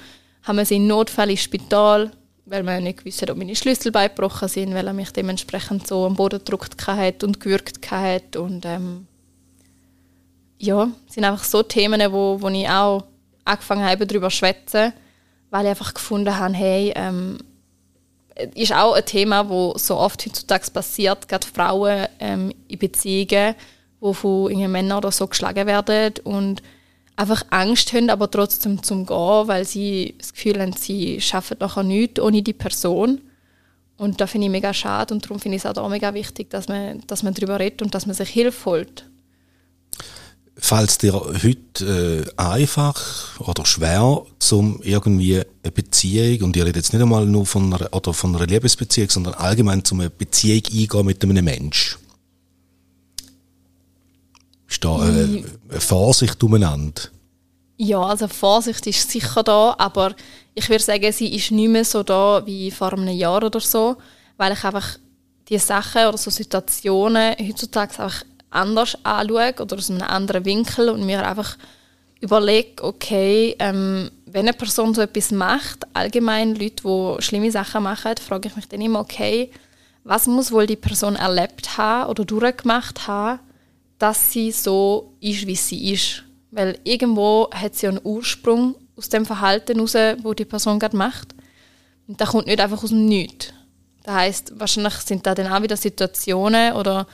haben 0.47 0.57
wir 0.57 0.65
sie 0.65 0.77
in 0.77 0.87
Notfall 0.87 1.29
ins 1.29 1.41
Spital, 1.41 2.11
weil 2.45 2.63
wir 2.63 2.79
nicht 2.79 2.99
gewusst 2.99 3.29
ob 3.29 3.37
meine 3.37 3.55
Schlüssel 3.55 3.91
beigebrochen 3.91 4.47
sind, 4.47 4.73
weil 4.73 4.87
er 4.87 4.93
mich 4.93 5.11
dementsprechend 5.11 5.87
so 5.87 6.05
am 6.05 6.15
Boden 6.15 6.39
gedrückt 6.39 6.87
hat 6.87 7.23
und 7.23 7.39
gewürgt 7.39 7.91
hat 7.91 8.35
und 8.35 8.65
ähm, 8.65 9.07
ja, 10.59 10.89
sind 11.07 11.23
einfach 11.23 11.43
so 11.43 11.61
Themen, 11.63 12.11
wo, 12.11 12.41
wo 12.41 12.47
ich 12.49 12.67
auch 12.67 13.03
angefangen 13.45 13.85
habe, 13.85 14.07
darüber 14.07 14.29
zu 14.29 14.37
schwätzen 14.37 14.93
weil 15.49 15.65
ich 15.65 15.69
einfach 15.69 15.93
gefunden 15.93 16.37
habe, 16.37 16.53
hey, 16.53 16.91
ähm, 16.95 17.37
ist 18.53 18.73
auch 18.73 18.93
ein 18.93 19.05
Thema, 19.05 19.49
wo 19.49 19.73
so 19.77 19.97
oft 19.97 20.25
heutzutage 20.25 20.69
passiert, 20.71 21.27
gerade 21.27 21.47
Frauen 21.47 22.07
ähm, 22.19 22.53
in 22.67 22.79
Beziehungen, 22.79 23.55
wo 23.99 24.13
von 24.13 24.53
Männern 24.71 24.99
oder 24.99 25.11
so 25.11 25.27
geschlagen 25.27 25.65
werden. 25.65 26.13
Und 26.23 26.61
einfach 27.17 27.43
Angst 27.49 27.91
haben, 27.91 28.09
aber 28.09 28.31
trotzdem 28.31 28.81
zum 28.83 29.05
Gehen, 29.05 29.47
weil 29.47 29.65
sie 29.65 30.15
das 30.17 30.33
Gefühl 30.33 30.61
haben, 30.61 30.73
sie 30.73 31.19
schaffen 31.19 31.57
nachher 31.59 31.83
nichts 31.83 32.21
ohne 32.21 32.41
die 32.41 32.53
Person. 32.53 33.19
Und 33.97 34.21
da 34.21 34.27
finde 34.27 34.45
ich 34.45 34.51
mega 34.51 34.73
schade 34.73 35.13
und 35.13 35.25
darum 35.25 35.39
finde 35.39 35.57
ich 35.57 35.63
es 35.63 35.65
auch 35.65 35.73
da 35.73 35.89
mega 35.89 36.13
wichtig, 36.13 36.51
dass 36.51 36.67
man, 36.67 37.01
dass 37.07 37.23
man 37.23 37.33
darüber 37.33 37.59
redet 37.59 37.81
und 37.81 37.95
dass 37.95 38.05
man 38.05 38.15
sich 38.15 38.29
Hilfe 38.29 38.65
holt. 38.65 39.09
Fällt 40.55 41.01
dir 41.01 41.13
heute 41.13 42.25
äh, 42.37 42.41
einfach 42.41 43.39
oder 43.39 43.65
schwer, 43.65 44.23
um 44.51 44.79
irgendwie 44.83 45.41
eine 45.63 45.71
Beziehung, 45.71 46.47
und 46.47 46.57
ich 46.57 46.63
rede 46.63 46.79
jetzt 46.79 46.93
nicht 46.93 47.01
einmal 47.01 47.25
nur 47.25 47.45
von 47.45 47.73
einer, 47.73 47.93
oder 47.93 48.13
von 48.13 48.35
einer 48.35 48.45
Liebesbeziehung, 48.45 49.09
sondern 49.09 49.33
allgemein 49.35 49.83
um 49.91 49.99
eine 49.99 50.09
Beziehung 50.09 50.63
eingehen 50.65 51.05
mit 51.05 51.23
einem 51.23 51.45
Menschen? 51.45 51.97
Ist 51.99 52.07
da 54.39 54.45
äh, 54.45 54.56
mm. 54.56 54.56
Eine 54.99 55.43
Vorsicht 55.79 56.43
umeinander? 56.43 57.01
Ja, 57.77 58.01
also 58.01 58.27
Vorsicht 58.27 58.85
ist 58.87 59.11
sicher 59.11 59.43
da, 59.43 59.75
aber 59.77 60.15
ich 60.55 60.67
würde 60.69 60.83
sagen, 60.83 61.11
sie 61.11 61.35
ist 61.35 61.51
nicht 61.51 61.69
mehr 61.69 61.85
so 61.85 62.03
da 62.03 62.43
wie 62.45 62.71
vor 62.71 62.93
einem 62.93 63.09
Jahr 63.09 63.43
oder 63.43 63.59
so, 63.59 63.97
weil 64.37 64.53
ich 64.53 64.63
einfach 64.63 64.97
die 65.49 65.59
Sachen 65.59 66.07
oder 66.07 66.17
so 66.17 66.31
Situationen 66.31 67.35
heutzutage 67.39 67.91
einfach 67.91 68.23
anders 68.49 68.97
anschaue 69.03 69.53
oder 69.59 69.77
aus 69.77 69.89
einem 69.91 70.01
anderen 70.01 70.45
Winkel 70.45 70.89
und 70.89 71.05
mir 71.05 71.25
einfach 71.27 71.57
überlege, 72.19 72.83
okay, 72.83 73.55
ähm, 73.59 74.09
wenn 74.25 74.47
eine 74.47 74.53
Person 74.53 74.93
so 74.93 75.01
etwas 75.01 75.31
macht, 75.31 75.85
allgemein 75.93 76.55
Leute, 76.55 76.83
die 76.83 77.21
schlimme 77.21 77.51
Sachen 77.51 77.83
machen, 77.83 78.15
frage 78.17 78.49
ich 78.49 78.55
mich 78.55 78.67
dann 78.67 78.81
immer, 78.81 79.01
okay, 79.01 79.51
was 80.03 80.25
muss 80.25 80.51
wohl 80.51 80.65
die 80.65 80.75
Person 80.75 81.15
erlebt 81.15 81.77
haben 81.77 82.09
oder 82.09 82.25
durchgemacht 82.25 83.07
haben, 83.07 83.39
dass 83.97 84.31
sie 84.31 84.51
so 84.51 85.15
ist, 85.19 85.47
wie 85.47 85.55
sie 85.55 85.93
ist. 85.93 86.23
Weil 86.51 86.79
irgendwo 86.83 87.49
hat 87.51 87.75
sie 87.75 87.87
einen 87.87 87.99
Ursprung 88.03 88.75
aus 88.95 89.09
dem 89.09 89.25
Verhalten 89.25 89.75
heraus, 89.75 89.95
wo 90.23 90.33
die 90.33 90.45
Person 90.45 90.79
gerade 90.79 90.97
macht. 90.97 91.35
Und 92.07 92.19
das 92.21 92.29
kommt 92.29 92.47
nicht 92.47 92.59
einfach 92.59 92.83
aus 92.83 92.89
dem 92.89 93.05
Nichts. 93.05 93.53
Das 94.03 94.15
heißt, 94.15 94.59
wahrscheinlich 94.59 94.93
sind 94.93 95.25
da 95.25 95.35
dann 95.35 95.51
auch 95.51 95.61
wieder 95.61 95.75
Situationen 95.75 96.73
oder 96.73 97.07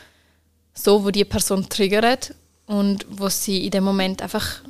so, 0.74 1.04
wo 1.04 1.10
die 1.10 1.26
Person 1.26 1.67
triggert 1.67 2.36
und 2.67 3.06
wo 3.10 3.30
sie 3.30 3.65
in 3.65 3.72
dem 3.72 3.84
Moment 3.84 4.22
einfach 4.22 4.62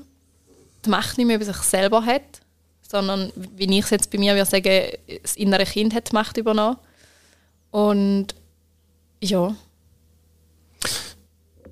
die 0.85 0.89
Macht 0.89 1.17
nicht 1.17 1.27
mehr 1.27 1.35
über 1.35 1.45
sich 1.45 1.57
selber 1.57 2.05
hat, 2.05 2.41
sondern, 2.81 3.31
wie 3.35 3.65
ich 3.77 3.85
es 3.85 3.89
jetzt 3.89 4.11
bei 4.11 4.17
mir 4.17 4.35
würde 4.35 4.49
sagen, 4.49 4.87
das 5.21 5.35
innere 5.35 5.65
Kind 5.65 5.93
hat 5.93 6.11
die 6.11 6.13
Macht 6.13 6.37
übernommen. 6.37 6.77
Und 7.71 8.35
ja. 9.21 9.55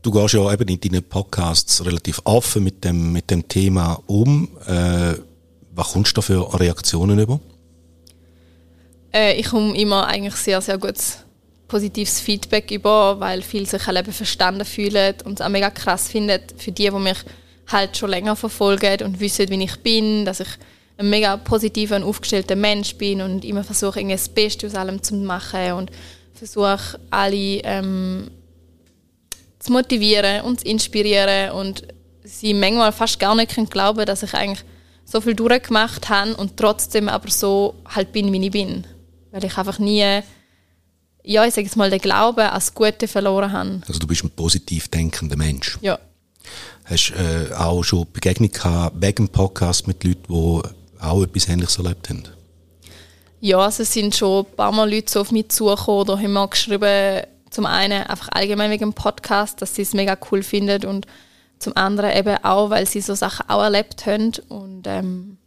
Du 0.02 0.10
gehst 0.10 0.34
ja 0.34 0.52
eben 0.52 0.68
in 0.68 0.80
deinen 0.80 1.04
Podcasts 1.04 1.86
relativ 1.86 2.22
offen 2.24 2.64
mit 2.64 2.84
dem, 2.84 3.14
mit 3.14 3.30
dem 3.30 3.48
Thema 3.48 4.02
um. 4.08 4.50
Äh, 4.66 5.14
was 5.76 5.92
kommst 5.92 6.12
du 6.12 6.16
da 6.16 6.22
für 6.22 6.60
Reaktionen 6.60 7.20
über? 7.20 7.40
Äh, 9.14 9.40
ich 9.40 9.48
komme 9.50 9.78
immer 9.78 10.08
eigentlich 10.08 10.36
sehr, 10.36 10.60
sehr 10.60 10.80
gutes 10.80 11.20
positives 11.68 12.20
Feedback 12.20 12.72
über, 12.72 13.20
weil 13.20 13.44
viele 13.44 13.68
sich 13.68 13.86
halt 13.86 14.00
eben 14.00 14.12
verstanden 14.12 14.66
fühlen 14.66 15.16
und 15.24 15.40
es 15.40 15.46
auch 15.46 15.50
mega 15.50 15.70
krass 15.70 16.10
finden 16.10 16.42
für 16.58 16.72
die, 16.72 16.90
die 16.90 16.92
mich 16.92 17.20
halt 17.68 17.96
schon 17.96 18.10
länger 18.10 18.36
verfolgen 18.36 19.04
und 19.04 19.20
wissen, 19.20 19.50
wie 19.50 19.64
ich 19.64 19.76
bin, 19.82 20.26
dass 20.26 20.40
ich 20.40 20.50
ein 20.98 21.12
mega 21.12 21.38
positiver 21.38 21.96
und 21.96 22.04
aufgestellter 22.04 22.56
Mensch 22.56 22.96
bin 22.96 23.22
und 23.22 23.46
immer 23.46 23.64
versuche, 23.64 24.04
das 24.04 24.30
Beste 24.30 24.66
aus 24.66 24.74
allem 24.74 25.02
zu 25.04 25.14
machen 25.14 25.74
und 25.74 25.92
versuche, 26.34 27.00
alle 27.12 27.62
ähm, 27.64 28.32
zu 29.62 29.72
motivieren 29.72 30.42
und 30.42 30.62
zu 30.62 30.66
inspirieren 30.66 31.52
und 31.52 31.88
sie 32.24 32.54
manchmal 32.54 32.92
fast 32.92 33.20
gar 33.20 33.36
nicht 33.36 33.56
können 33.56 33.70
glauben, 33.70 34.06
dass 34.06 34.24
ich 34.24 34.34
eigentlich 34.34 34.66
so 35.06 35.22
viel 35.22 35.36
durchgemacht 35.36 36.10
habe 36.10 36.36
und 36.36 36.58
trotzdem 36.58 37.10
aber 37.10 37.30
so 37.30 37.76
halt 37.86 38.12
bin, 38.12 38.32
wie 38.32 38.46
ich 38.46 38.52
bin. 38.52 38.86
Weil 39.32 39.46
ich 39.46 39.58
einfach 39.58 39.80
nie 39.80 40.22
ja, 41.24 41.46
ich 41.46 41.54
sage 41.54 41.68
jetzt 41.68 41.78
mal, 41.78 41.90
den 41.90 42.00
Glauben 42.00 42.42
an 42.42 42.56
das 42.56 42.74
Gute 42.74 43.08
verloren 43.08 43.52
haben. 43.52 43.84
Also 43.88 44.00
du 44.00 44.08
bist 44.08 44.24
ein 44.24 44.32
positiv 44.32 44.88
denkender 44.88 45.36
Mensch. 45.36 45.78
Ja. 45.82 46.00
Hast 46.86 47.10
du 47.10 47.14
äh, 47.14 47.54
auch 47.54 47.84
schon 47.84 48.08
Begegnung 48.12 48.52
gehabt 48.52 48.96
wegen 49.00 49.28
dem 49.28 49.30
Podcast 49.30 49.88
mit 49.88 50.04
Leuten, 50.04 50.24
die 50.28 50.62
auch 51.00 51.24
etwas 51.24 51.48
Ähnliches 51.48 51.78
erlebt 51.78 52.10
haben? 52.10 52.24
Ja, 53.40 53.60
also 53.60 53.84
es 53.84 53.94
sind 53.94 54.16
schon 54.16 54.46
ein 54.46 54.56
paar 54.56 54.72
Mal 54.72 54.92
Leute 54.92 55.12
so 55.12 55.22
auf 55.22 55.32
mich 55.32 55.50
zugekommen 55.50 56.02
oder 56.02 56.18
haben 56.18 56.34
mir 56.34 56.48
geschrieben, 56.48 57.24
zum 57.52 57.66
einen 57.66 58.04
einfach 58.04 58.30
allgemein 58.32 58.72
wegen 58.72 58.92
dem 58.92 58.94
Podcast, 58.94 59.62
dass 59.62 59.76
sie 59.76 59.84
es 59.84 59.94
mega 59.94 60.18
cool 60.32 60.42
finden 60.42 60.86
und 60.86 61.06
zum 61.60 61.78
anderen 61.78 62.12
eben 62.18 62.44
auch, 62.44 62.72
weil 62.72 62.88
sie 62.88 63.02
so 63.02 63.14
Sachen 63.14 63.48
auch 63.50 63.62
erlebt 63.62 64.06
haben 64.08 64.32
und 64.50 64.88
ähm, 64.88 65.38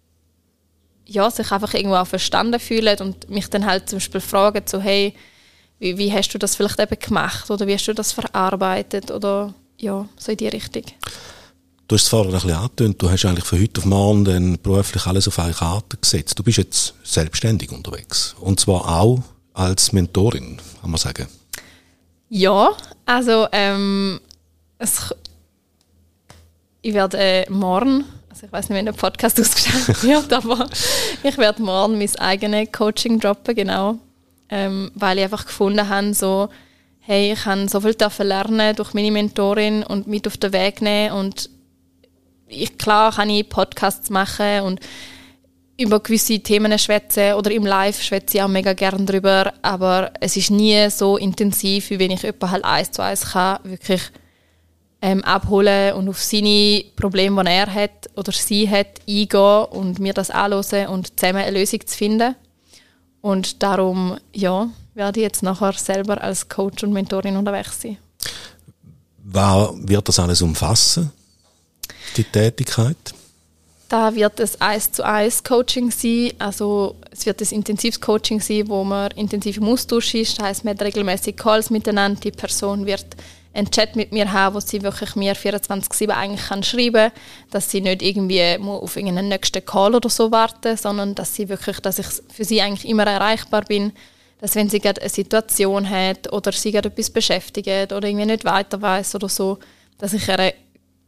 ja, 1.07 1.31
sich 1.31 1.51
einfach 1.51 1.75
irgendwo 1.75 1.97
auch 1.97 2.07
verstanden 2.07 2.61
fühlen 2.61 2.99
und 3.01 3.29
mich 3.29 3.51
dann 3.51 3.67
halt 3.67 3.89
zum 3.89 3.97
Beispiel 3.99 4.21
fragen, 4.21 4.63
so 4.67 4.81
hey, 4.81 5.15
wie, 5.79 5.99
wie 5.99 6.13
hast 6.13 6.29
du 6.29 6.39
das 6.39 6.55
vielleicht 6.55 6.79
eben 6.79 6.99
gemacht 6.99 7.51
oder 7.51 7.67
wie 7.67 7.75
hast 7.75 7.87
du 7.87 7.95
das 7.95 8.13
verarbeitet 8.13 9.11
oder 9.11 9.55
ja, 9.79 10.09
so 10.17 10.33
in 10.33 10.39
die 10.39 10.49
Richtung? 10.49 10.85
Du 11.89 11.97
hast 11.97 12.05
es 12.05 12.09
vorher 12.09 12.33
ein 12.33 12.35
bisschen 12.35 12.53
angetönt, 12.53 13.03
du 13.03 13.11
hast 13.11 13.25
eigentlich 13.27 13.45
von 13.45 13.61
heute 13.61 13.81
auf 13.81 13.85
morgen 13.85 14.25
dann 14.25 14.59
beruflich 14.63 15.07
alles 15.07 15.29
auf 15.29 15.39
eine 15.39 15.53
Karte 15.53 15.99
gesetzt. 15.99 16.39
Du 16.39 16.43
bist 16.43 16.57
jetzt 16.57 16.95
selbstständig 17.03 17.71
unterwegs. 17.73 18.35
Und 18.41 18.59
zwar 18.59 18.89
auch 19.01 19.23
als 19.53 19.93
Mentorin, 19.93 20.59
kann 20.81 20.91
man 20.91 20.99
sagen. 20.99 21.27
Ja, 22.37 22.73
also 23.07 23.47
ähm, 23.53 24.21
es, 24.79 25.15
ich 26.83 26.93
werde 26.93 27.17
äh, 27.17 27.49
morgen, 27.49 28.05
also 28.29 28.47
ich 28.47 28.53
weiß 28.53 28.69
nicht, 28.69 28.77
wenn 28.77 28.87
der 28.87 28.93
Podcast 28.93 29.39
ausgestellt 29.41 30.03
wird, 30.03 30.33
aber 30.33 30.69
ich 31.23 31.39
werde 31.39 31.63
morgen 31.63 31.97
mein 31.97 32.17
eigenes 32.17 32.73
Coaching 32.73 33.21
droppen, 33.21 33.55
genau. 33.55 33.99
Ähm, 34.49 34.91
weil 34.97 35.19
ich 35.19 35.23
einfach 35.23 35.47
gefunden 35.47 35.89
habe, 35.89 36.13
so, 36.13 36.49
hey, 36.99 37.35
ich 37.35 37.45
kann 37.45 37.69
so 37.69 37.81
viel 37.81 37.95
lernen 38.19 38.75
durch 38.75 38.95
meine 38.95 39.13
Mentorin 39.13 39.85
und 39.85 40.09
mit 40.09 40.27
auf 40.27 40.37
den 40.37 40.53
Weg 40.53 40.83
nehmen 40.83 41.15
und 41.15 41.49
ich, 42.49 42.77
klar 42.79 43.13
kann 43.13 43.31
ich 43.31 43.49
Podcasts 43.49 44.11
machen 44.11 44.63
und 44.63 44.81
über 45.77 46.01
gewisse 46.01 46.39
Themen 46.41 46.79
schwätzen 46.79 47.35
oder 47.35 47.51
im 47.51 47.67
Live 47.67 48.01
schwätze 48.01 48.39
ich 48.39 48.43
auch 48.43 48.49
mega 48.49 48.73
gerne 48.73 49.05
drüber, 49.05 49.53
aber 49.63 50.13
es 50.21 50.37
ist 50.37 50.51
nie 50.51 50.89
so 50.91 51.17
intensiv, 51.17 51.91
wie 51.91 51.99
wenn 51.99 52.11
ich 52.11 52.23
jemanden 52.23 52.51
halt 52.51 52.65
eins 52.65 52.93
zu 52.93 53.03
eins 53.03 53.33
kann, 53.33 53.59
wirklich 53.65 54.03
ähm, 55.03 55.23
abholen 55.25 55.95
und 55.95 56.09
auf 56.09 56.23
seine 56.23 56.85
Probleme, 56.97 57.43
die 57.45 57.51
er 57.51 57.73
hat 57.73 58.09
oder 58.17 58.33
sie 58.33 58.69
hat, 58.69 59.01
eingehen 59.09 59.65
und 59.71 59.99
mir 59.99 60.15
das 60.15 60.31
anhören 60.31 60.89
und 60.89 61.19
zusammen 61.19 61.43
eine 61.43 61.59
Lösung 61.59 61.87
zu 61.87 61.97
finden. 61.97 62.37
Und 63.21 63.63
darum, 63.63 64.19
ja, 64.33 64.69
werde 64.95 65.21
ich 65.21 65.25
jetzt 65.25 65.43
nachher 65.43 65.73
selber 65.73 66.23
als 66.23 66.49
Coach 66.49 66.85
und 66.85 66.93
Mentorin 66.93 67.37
unterwegs 67.37 67.81
sein. 67.81 67.97
Was 69.19 69.71
wird 69.77 70.09
das 70.09 70.19
alles 70.19 70.43
umfassen? 70.43 71.11
die 72.17 72.25
Tätigkeit? 72.25 73.15
Da 73.89 74.15
wird 74.15 74.41
es 74.41 74.61
eins 74.61 74.91
zu 74.93 75.05
eins 75.05 75.45
Coaching 75.45 75.91
sein, 75.91 76.33
also 76.39 76.97
es 77.11 77.27
wird 77.27 77.41
ein 77.41 77.49
intensives 77.51 78.01
Coaching 78.01 78.41
sein, 78.41 78.69
wo 78.69 78.83
man 78.83 79.11
intensiv 79.13 79.59
im 79.59 79.69
Austausch 79.69 80.15
ist. 80.15 80.39
Das 80.39 80.47
heißt, 80.47 80.65
man 80.65 80.75
hat 80.75 80.83
regelmäßig 80.83 81.37
Calls 81.37 81.71
miteinander. 81.71 82.19
Die 82.19 82.31
Person 82.31 82.87
wird 82.87 83.07
einen 83.53 83.71
Chat 83.71 83.95
mit 83.95 84.11
mir 84.11 84.33
haben, 84.33 84.57
wo 84.57 84.61
sie 84.61 84.83
wirklich 84.83 85.15
mir 85.17 85.37
24/7 85.37 86.11
eigentlich 86.11 86.49
kann 86.49 86.63
schreiben, 86.63 87.13
dass 87.51 87.71
sie 87.71 87.83
nicht 87.83 88.03
irgendwie 88.03 88.59
auf 88.59 88.97
irgendeinen 88.97 89.29
nächsten 89.29 89.65
Call 89.65 89.95
oder 89.95 90.09
so 90.09 90.33
warten, 90.33 90.77
sondern 90.77 91.15
dass 91.15 91.35
sie 91.35 91.49
wirklich, 91.49 91.79
dass 91.81 91.99
ich 91.99 92.07
für 92.33 92.45
sie 92.45 92.63
eigentlich 92.63 92.89
immer 92.89 93.07
erreichbar 93.07 93.63
bin, 93.63 93.93
dass 94.41 94.57
wenn 94.57 94.71
sie 94.71 94.81
gerade 94.81 95.03
eine 95.03 95.11
Situation 95.11 95.89
hat 95.89 96.33
oder 96.33 96.51
sie 96.53 96.73
gerade 96.73 96.89
etwas 96.89 97.11
beschäftigt 97.11 97.93
oder 97.93 98.09
irgendwie 98.09 98.27
nicht 98.27 98.45
weiter 98.45 98.83
weiß 98.83 99.15
oder 99.15 99.29
so, 99.29 99.59
dass 99.99 100.15
ich 100.15 100.27
ihr 100.27 100.55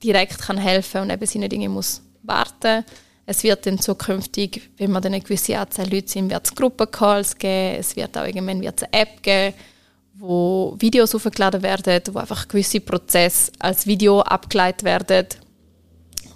direkt 0.05 0.39
kann 0.39 0.59
helfen 0.59 1.01
und 1.01 1.11
eben 1.11 1.27
sie 1.27 1.39
nicht 1.39 1.53
irgendwie 1.53 1.69
muss 1.69 2.03
warten. 2.27 2.85
Es 3.27 3.43
wird 3.43 3.67
dann 3.67 3.79
zukünftig, 3.79 4.71
wenn 4.77 4.93
wir 4.93 5.01
dann 5.01 5.15
eine 5.15 5.23
gewisse 5.23 5.59
Anzahl 5.59 5.91
Leute 5.91 6.09
sind, 6.09 6.31
wird 6.31 6.47
es 6.47 6.55
Gruppencalls 6.55 7.37
geben. 7.37 7.81
Es 7.81 7.97
wird 7.97 8.17
auch 8.17 8.25
irgendwann 8.25 8.61
wird's 8.61 8.85
eine 8.85 8.93
App 8.93 9.23
geben, 9.23 9.55
wo 10.15 10.77
Videos 10.79 11.15
aufgeladen 11.15 11.63
werden, 11.63 12.03
wo 12.13 12.19
einfach 12.19 12.47
gewisse 12.47 12.81
Prozesse 12.81 13.53
als 13.59 13.87
Video 13.87 14.21
abgeleitet 14.21 14.85
werden, 14.85 15.27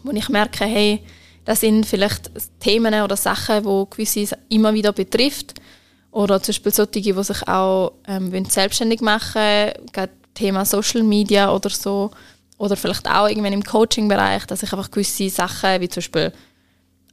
wo 0.03 0.11
ich 0.11 0.29
merke, 0.29 0.65
hey, 0.65 1.01
das 1.45 1.61
sind 1.61 1.87
vielleicht 1.87 2.31
Themen 2.61 3.03
oder 3.03 3.17
Sachen, 3.17 3.65
wo 3.65 3.87
gewisse 3.87 4.37
immer 4.49 4.75
wieder 4.75 4.93
betrifft. 4.93 5.55
Oder 6.11 6.43
zum 6.43 6.53
Beispiel 6.53 6.73
solche, 6.73 7.01
die 7.01 7.23
sich 7.23 7.49
auch 7.49 7.93
ähm, 8.07 8.45
selbstständig 8.47 9.01
machen 9.01 9.41
wollen, 9.41 9.73
gerade 9.93 10.13
Thema 10.35 10.65
Social 10.65 11.03
Media 11.03 11.53
oder 11.53 11.71
so, 11.71 12.11
oder 12.61 12.77
vielleicht 12.77 13.09
auch 13.09 13.27
irgendwann 13.27 13.55
im 13.55 13.65
Coaching-Bereich, 13.65 14.45
dass 14.45 14.63
ich 14.63 14.71
einfach 14.71 14.91
gewisse 14.91 15.31
Sachen, 15.31 15.81
wie 15.81 15.89
zum 15.89 16.01
Beispiel, 16.03 16.31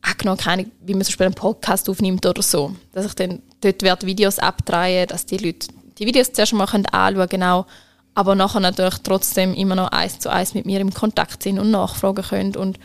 auch 0.06 0.18
genau 0.18 0.36
keine, 0.36 0.66
wie 0.82 0.94
man 0.94 1.04
zum 1.04 1.12
Beispiel 1.12 1.26
einen 1.28 1.36
Podcast 1.36 1.90
aufnimmt 1.90 2.26
oder 2.26 2.42
so, 2.42 2.76
dass 2.92 3.06
ich 3.06 3.14
dann 3.14 3.42
dort 3.62 4.06
Videos 4.06 4.40
abdrehen, 4.40 5.08
dass 5.08 5.26
die 5.26 5.38
Leute 5.38 5.70
die 5.98 6.06
Videos 6.06 6.34
zuerst 6.34 6.52
mal 6.52 6.66
anschauen 6.66 6.84
können, 6.92 7.30
genau, 7.30 7.66
aber 8.14 8.36
nachher 8.36 8.60
natürlich 8.60 8.96
trotzdem 9.04 9.54
immer 9.54 9.76
noch 9.76 9.88
eins 9.94 10.20
zu 10.20 10.30
eins 10.30 10.54
mit 10.54 10.66
mir 10.66 10.82
im 10.82 10.94
Kontakt 10.94 11.42
sind 11.44 11.60
und 11.60 11.72
nachfragen 11.72 12.26
können 12.26 12.56
und 12.58 12.78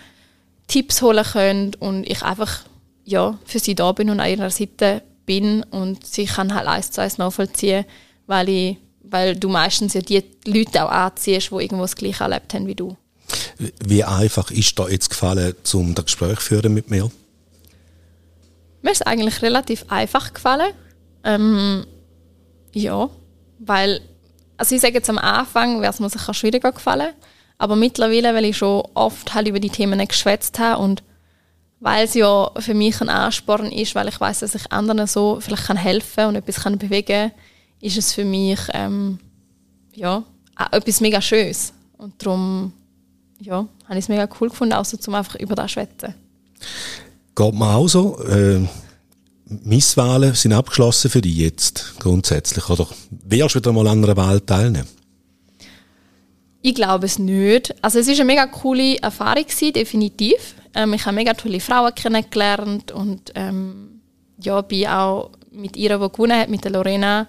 Tipps 0.69 1.03
holen 1.03 1.25
können 1.25 1.75
und 1.81 2.09
ich 2.09 2.23
einfach 2.23 2.61
ja, 3.05 3.37
für 3.45 3.59
sie 3.59 3.75
da 3.75 3.91
bin 3.91 4.09
und 4.09 4.21
an 4.21 4.31
ihrer 4.31 4.51
Seite 4.51 5.03
bin 5.27 5.65
und 5.65 6.07
sie 6.07 6.27
kann 6.27 6.55
halt 6.55 6.69
eins 6.69 6.93
zu 6.93 7.03
eins 7.03 7.19
nachvollziehen, 7.19 7.87
weil 8.29 8.49
ich 8.49 8.77
weil 9.13 9.37
du 9.37 9.49
meistens 9.49 9.95
ja 9.95 10.01
die 10.01 10.25
Leute 10.47 10.85
auch 10.85 10.91
anziehst, 10.91 11.51
die 11.51 11.55
irgendwo 11.57 11.83
das 11.83 11.97
Gleiche 11.97 12.25
erlebt 12.25 12.55
haben 12.55 12.67
wie 12.67 12.75
du. 12.75 12.97
Wie 13.59 14.03
einfach 14.03 14.51
ist 14.51 14.79
da 14.79 14.89
jetzt 14.89 15.11
gefallen, 15.11 15.55
zum 15.63 15.95
das 15.95 16.07
Gespräch 16.07 16.39
zu 16.41 16.47
führen 16.47 16.75
mit 16.75 16.91
mir? 16.91 17.11
Mir 18.83 18.91
ist 18.91 19.03
es 19.03 19.07
eigentlich 19.07 19.43
relativ 19.43 19.85
einfach 19.89 20.33
gefallen. 20.33 20.73
Ähm, 21.25 21.87
ja, 22.73 23.09
weil, 23.59 24.01
also 24.57 24.75
ich 24.75 24.81
sage 24.81 24.95
jetzt 24.95 25.11
am 25.11 25.19
Anfang, 25.19 25.81
wäre 25.81 25.93
es 25.93 26.01
mir 26.01 26.11
sicher 26.11 26.35
schwieriger 26.35 26.73
gefallen, 26.73 27.13
aber 27.59 27.77
mittlerweile, 27.77 28.35
weil 28.35 28.47
ich 28.47 28.57
schon 28.57 28.83
oft 28.95 29.35
halt 29.35 29.47
über 29.47 29.61
die 29.61 29.71
Themen 29.71 30.05
geschwätzt 30.07 30.59
habe 30.59 30.83
und 30.83 31.03
weil 31.79 32.07
es 32.07 32.15
ja 32.15 32.51
für 32.59 32.75
mich 32.75 33.01
ein 33.01 33.09
Ansporn 33.09 33.71
ist, 33.71 33.95
weil 33.95 34.09
ich 34.09 34.21
weiß, 34.21 34.41
dass 34.41 34.55
ich 34.55 34.73
anderen 34.73 35.07
so 35.07 35.39
vielleicht 35.41 35.67
kann 35.67 35.77
helfen 35.77 36.27
und 36.27 36.37
etwas 36.37 36.63
kann 36.63 36.79
bewegen 36.79 37.31
kann, 37.31 37.33
ist 37.83 37.99
es 37.99 38.15
für 38.15 38.25
mich 38.25 38.59
ähm, 38.73 39.19
ja, 39.93 40.25
etwas 40.71 41.03
mega 41.03 41.21
Schönes. 41.21 41.75
Und 41.99 42.15
darum 42.25 42.73
ja, 43.41 43.67
habe 43.85 43.99
ich 43.99 44.05
es 44.05 44.09
mega 44.09 44.27
cool 44.41 44.49
gefunden, 44.49 44.73
auch 44.73 44.85
so 44.85 44.97
zum 44.97 45.15
einfach 45.15 45.35
über 45.35 45.55
das 45.55 45.73
schwätzen. 45.73 46.15
Geht 47.35 47.55
mir 47.55 47.75
auch 47.75 47.89
so. 47.89 48.19
Äh, 48.25 48.67
Misswahlen 49.65 50.35
sind 50.35 50.53
abgeschlossen 50.53 51.11
für 51.11 51.21
dich 51.21 51.37
jetzt 51.37 51.95
grundsätzlich, 51.99 52.71
oder 52.71 52.87
wirst 53.11 53.55
du 53.55 53.59
wieder 53.59 53.73
mal 53.73 53.87
an 53.87 54.03
einer 54.03 54.17
Wahl 54.17 54.41
teilnehmen? 54.41 54.89
Ich 56.63 56.75
glaube 56.75 57.07
es 57.07 57.19
nicht. 57.19 57.75
Also 57.83 57.99
es 57.99 58.09
ist 58.09 58.21
eine 58.21 58.27
mega 58.27 58.47
coole 58.47 58.97
Erfahrung 58.99 59.45
gewesen, 59.45 59.73
definitiv. 59.73 60.55
Ähm, 60.75 60.95
ich 60.95 61.05
habe 61.05 61.17
mega 61.17 61.35
tolle 61.35 61.61
Frauen 61.61 61.95
kennengelernt 61.95 62.93
und 62.93 63.33
ähm, 63.35 64.01
ja, 64.39 64.61
bin 64.63 64.87
auch 64.87 65.33
mit 65.51 65.77
ihr, 65.77 65.99
die 65.99 66.09
gewonnen 66.09 66.39
hat, 66.39 66.49
mit 66.49 66.65
der 66.65 66.71
Lorena, 66.71 67.27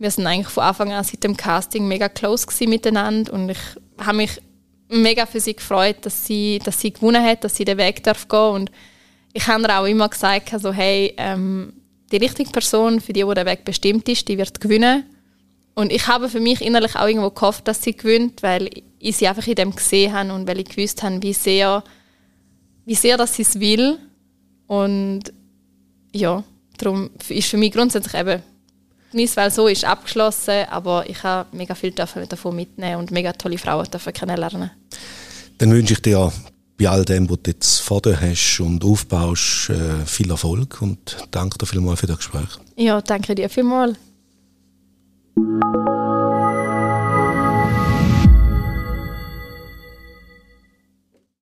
wir 0.00 0.10
sind 0.10 0.26
eigentlich 0.26 0.48
von 0.48 0.64
Anfang 0.64 0.92
an 0.92 1.04
seit 1.04 1.22
dem 1.22 1.36
Casting 1.36 1.86
mega 1.86 2.08
close 2.08 2.46
miteinander 2.66 3.32
und 3.32 3.50
ich 3.50 3.58
habe 3.98 4.16
mich 4.16 4.40
mega 4.88 5.26
für 5.26 5.40
sie 5.40 5.54
gefreut, 5.54 5.98
dass 6.02 6.26
sie, 6.26 6.58
dass 6.64 6.80
sie 6.80 6.92
gewonnen 6.92 7.22
hat, 7.22 7.44
dass 7.44 7.54
sie 7.54 7.66
den 7.66 7.76
Weg 7.76 8.02
darf 8.02 8.26
gehen 8.26 8.54
und 8.54 8.70
ich 9.34 9.46
habe 9.46 9.62
ihr 9.62 9.78
auch 9.78 9.84
immer 9.84 10.08
gesagt, 10.08 10.52
also 10.54 10.72
hey, 10.72 11.14
ähm, 11.18 11.74
die 12.10 12.16
richtige 12.16 12.50
Person, 12.50 13.00
für 13.00 13.12
die, 13.12 13.24
die 13.24 13.34
der 13.34 13.46
Weg 13.46 13.64
bestimmt 13.64 14.08
ist, 14.08 14.26
die 14.26 14.38
wird 14.38 14.60
gewinnen. 14.60 15.04
Und 15.74 15.92
ich 15.92 16.08
habe 16.08 16.28
für 16.28 16.40
mich 16.40 16.62
innerlich 16.62 16.96
auch 16.96 17.06
irgendwo 17.06 17.30
gehofft, 17.30 17.68
dass 17.68 17.82
sie 17.82 17.96
gewinnt, 17.96 18.42
weil 18.42 18.68
ich 18.98 19.16
sie 19.16 19.28
einfach 19.28 19.46
in 19.46 19.54
dem 19.54 19.74
gesehen 19.74 20.12
habe 20.12 20.32
und 20.32 20.48
weil 20.48 20.58
ich 20.58 20.68
gewusst 20.68 21.02
habe, 21.02 21.22
wie 21.22 21.32
sehr, 21.32 21.84
wie 22.86 22.96
sehr 22.96 23.16
dass 23.16 23.34
sie 23.36 23.42
es 23.42 23.60
will. 23.60 23.98
Und 24.66 25.32
ja, 26.12 26.42
darum 26.78 27.10
ist 27.28 27.48
für 27.48 27.56
mich 27.56 27.70
grundsätzlich 27.70 28.14
eben 28.14 28.42
Misswahl 29.12 29.50
so 29.50 29.66
ist 29.66 29.84
abgeschlossen, 29.84 30.66
aber 30.70 31.08
ich 31.08 31.22
habe 31.22 31.56
mega 31.56 31.74
viel 31.74 31.92
davon 31.92 32.56
mitnehmen 32.56 32.96
und 32.96 33.10
mega 33.10 33.32
tolle 33.32 33.58
Frauen 33.58 33.86
kennenlernen. 34.12 34.70
Dann 35.58 35.72
wünsche 35.72 35.94
ich 35.94 36.02
dir 36.02 36.32
bei 36.78 36.88
all 36.88 37.04
dem, 37.04 37.28
was 37.28 37.38
du 37.42 37.50
jetzt 37.50 37.80
vor 37.80 38.00
dir 38.00 38.18
hast 38.18 38.60
und 38.60 38.84
aufbaust, 38.84 39.70
äh, 39.70 40.06
viel 40.06 40.30
Erfolg 40.30 40.80
und 40.80 41.16
danke 41.30 41.58
dir 41.58 41.66
vielmals 41.66 42.00
für 42.00 42.06
das 42.06 42.18
Gespräch. 42.18 42.58
Ja, 42.76 43.00
danke 43.02 43.34
dir 43.34 43.50
vielmals. 43.50 43.96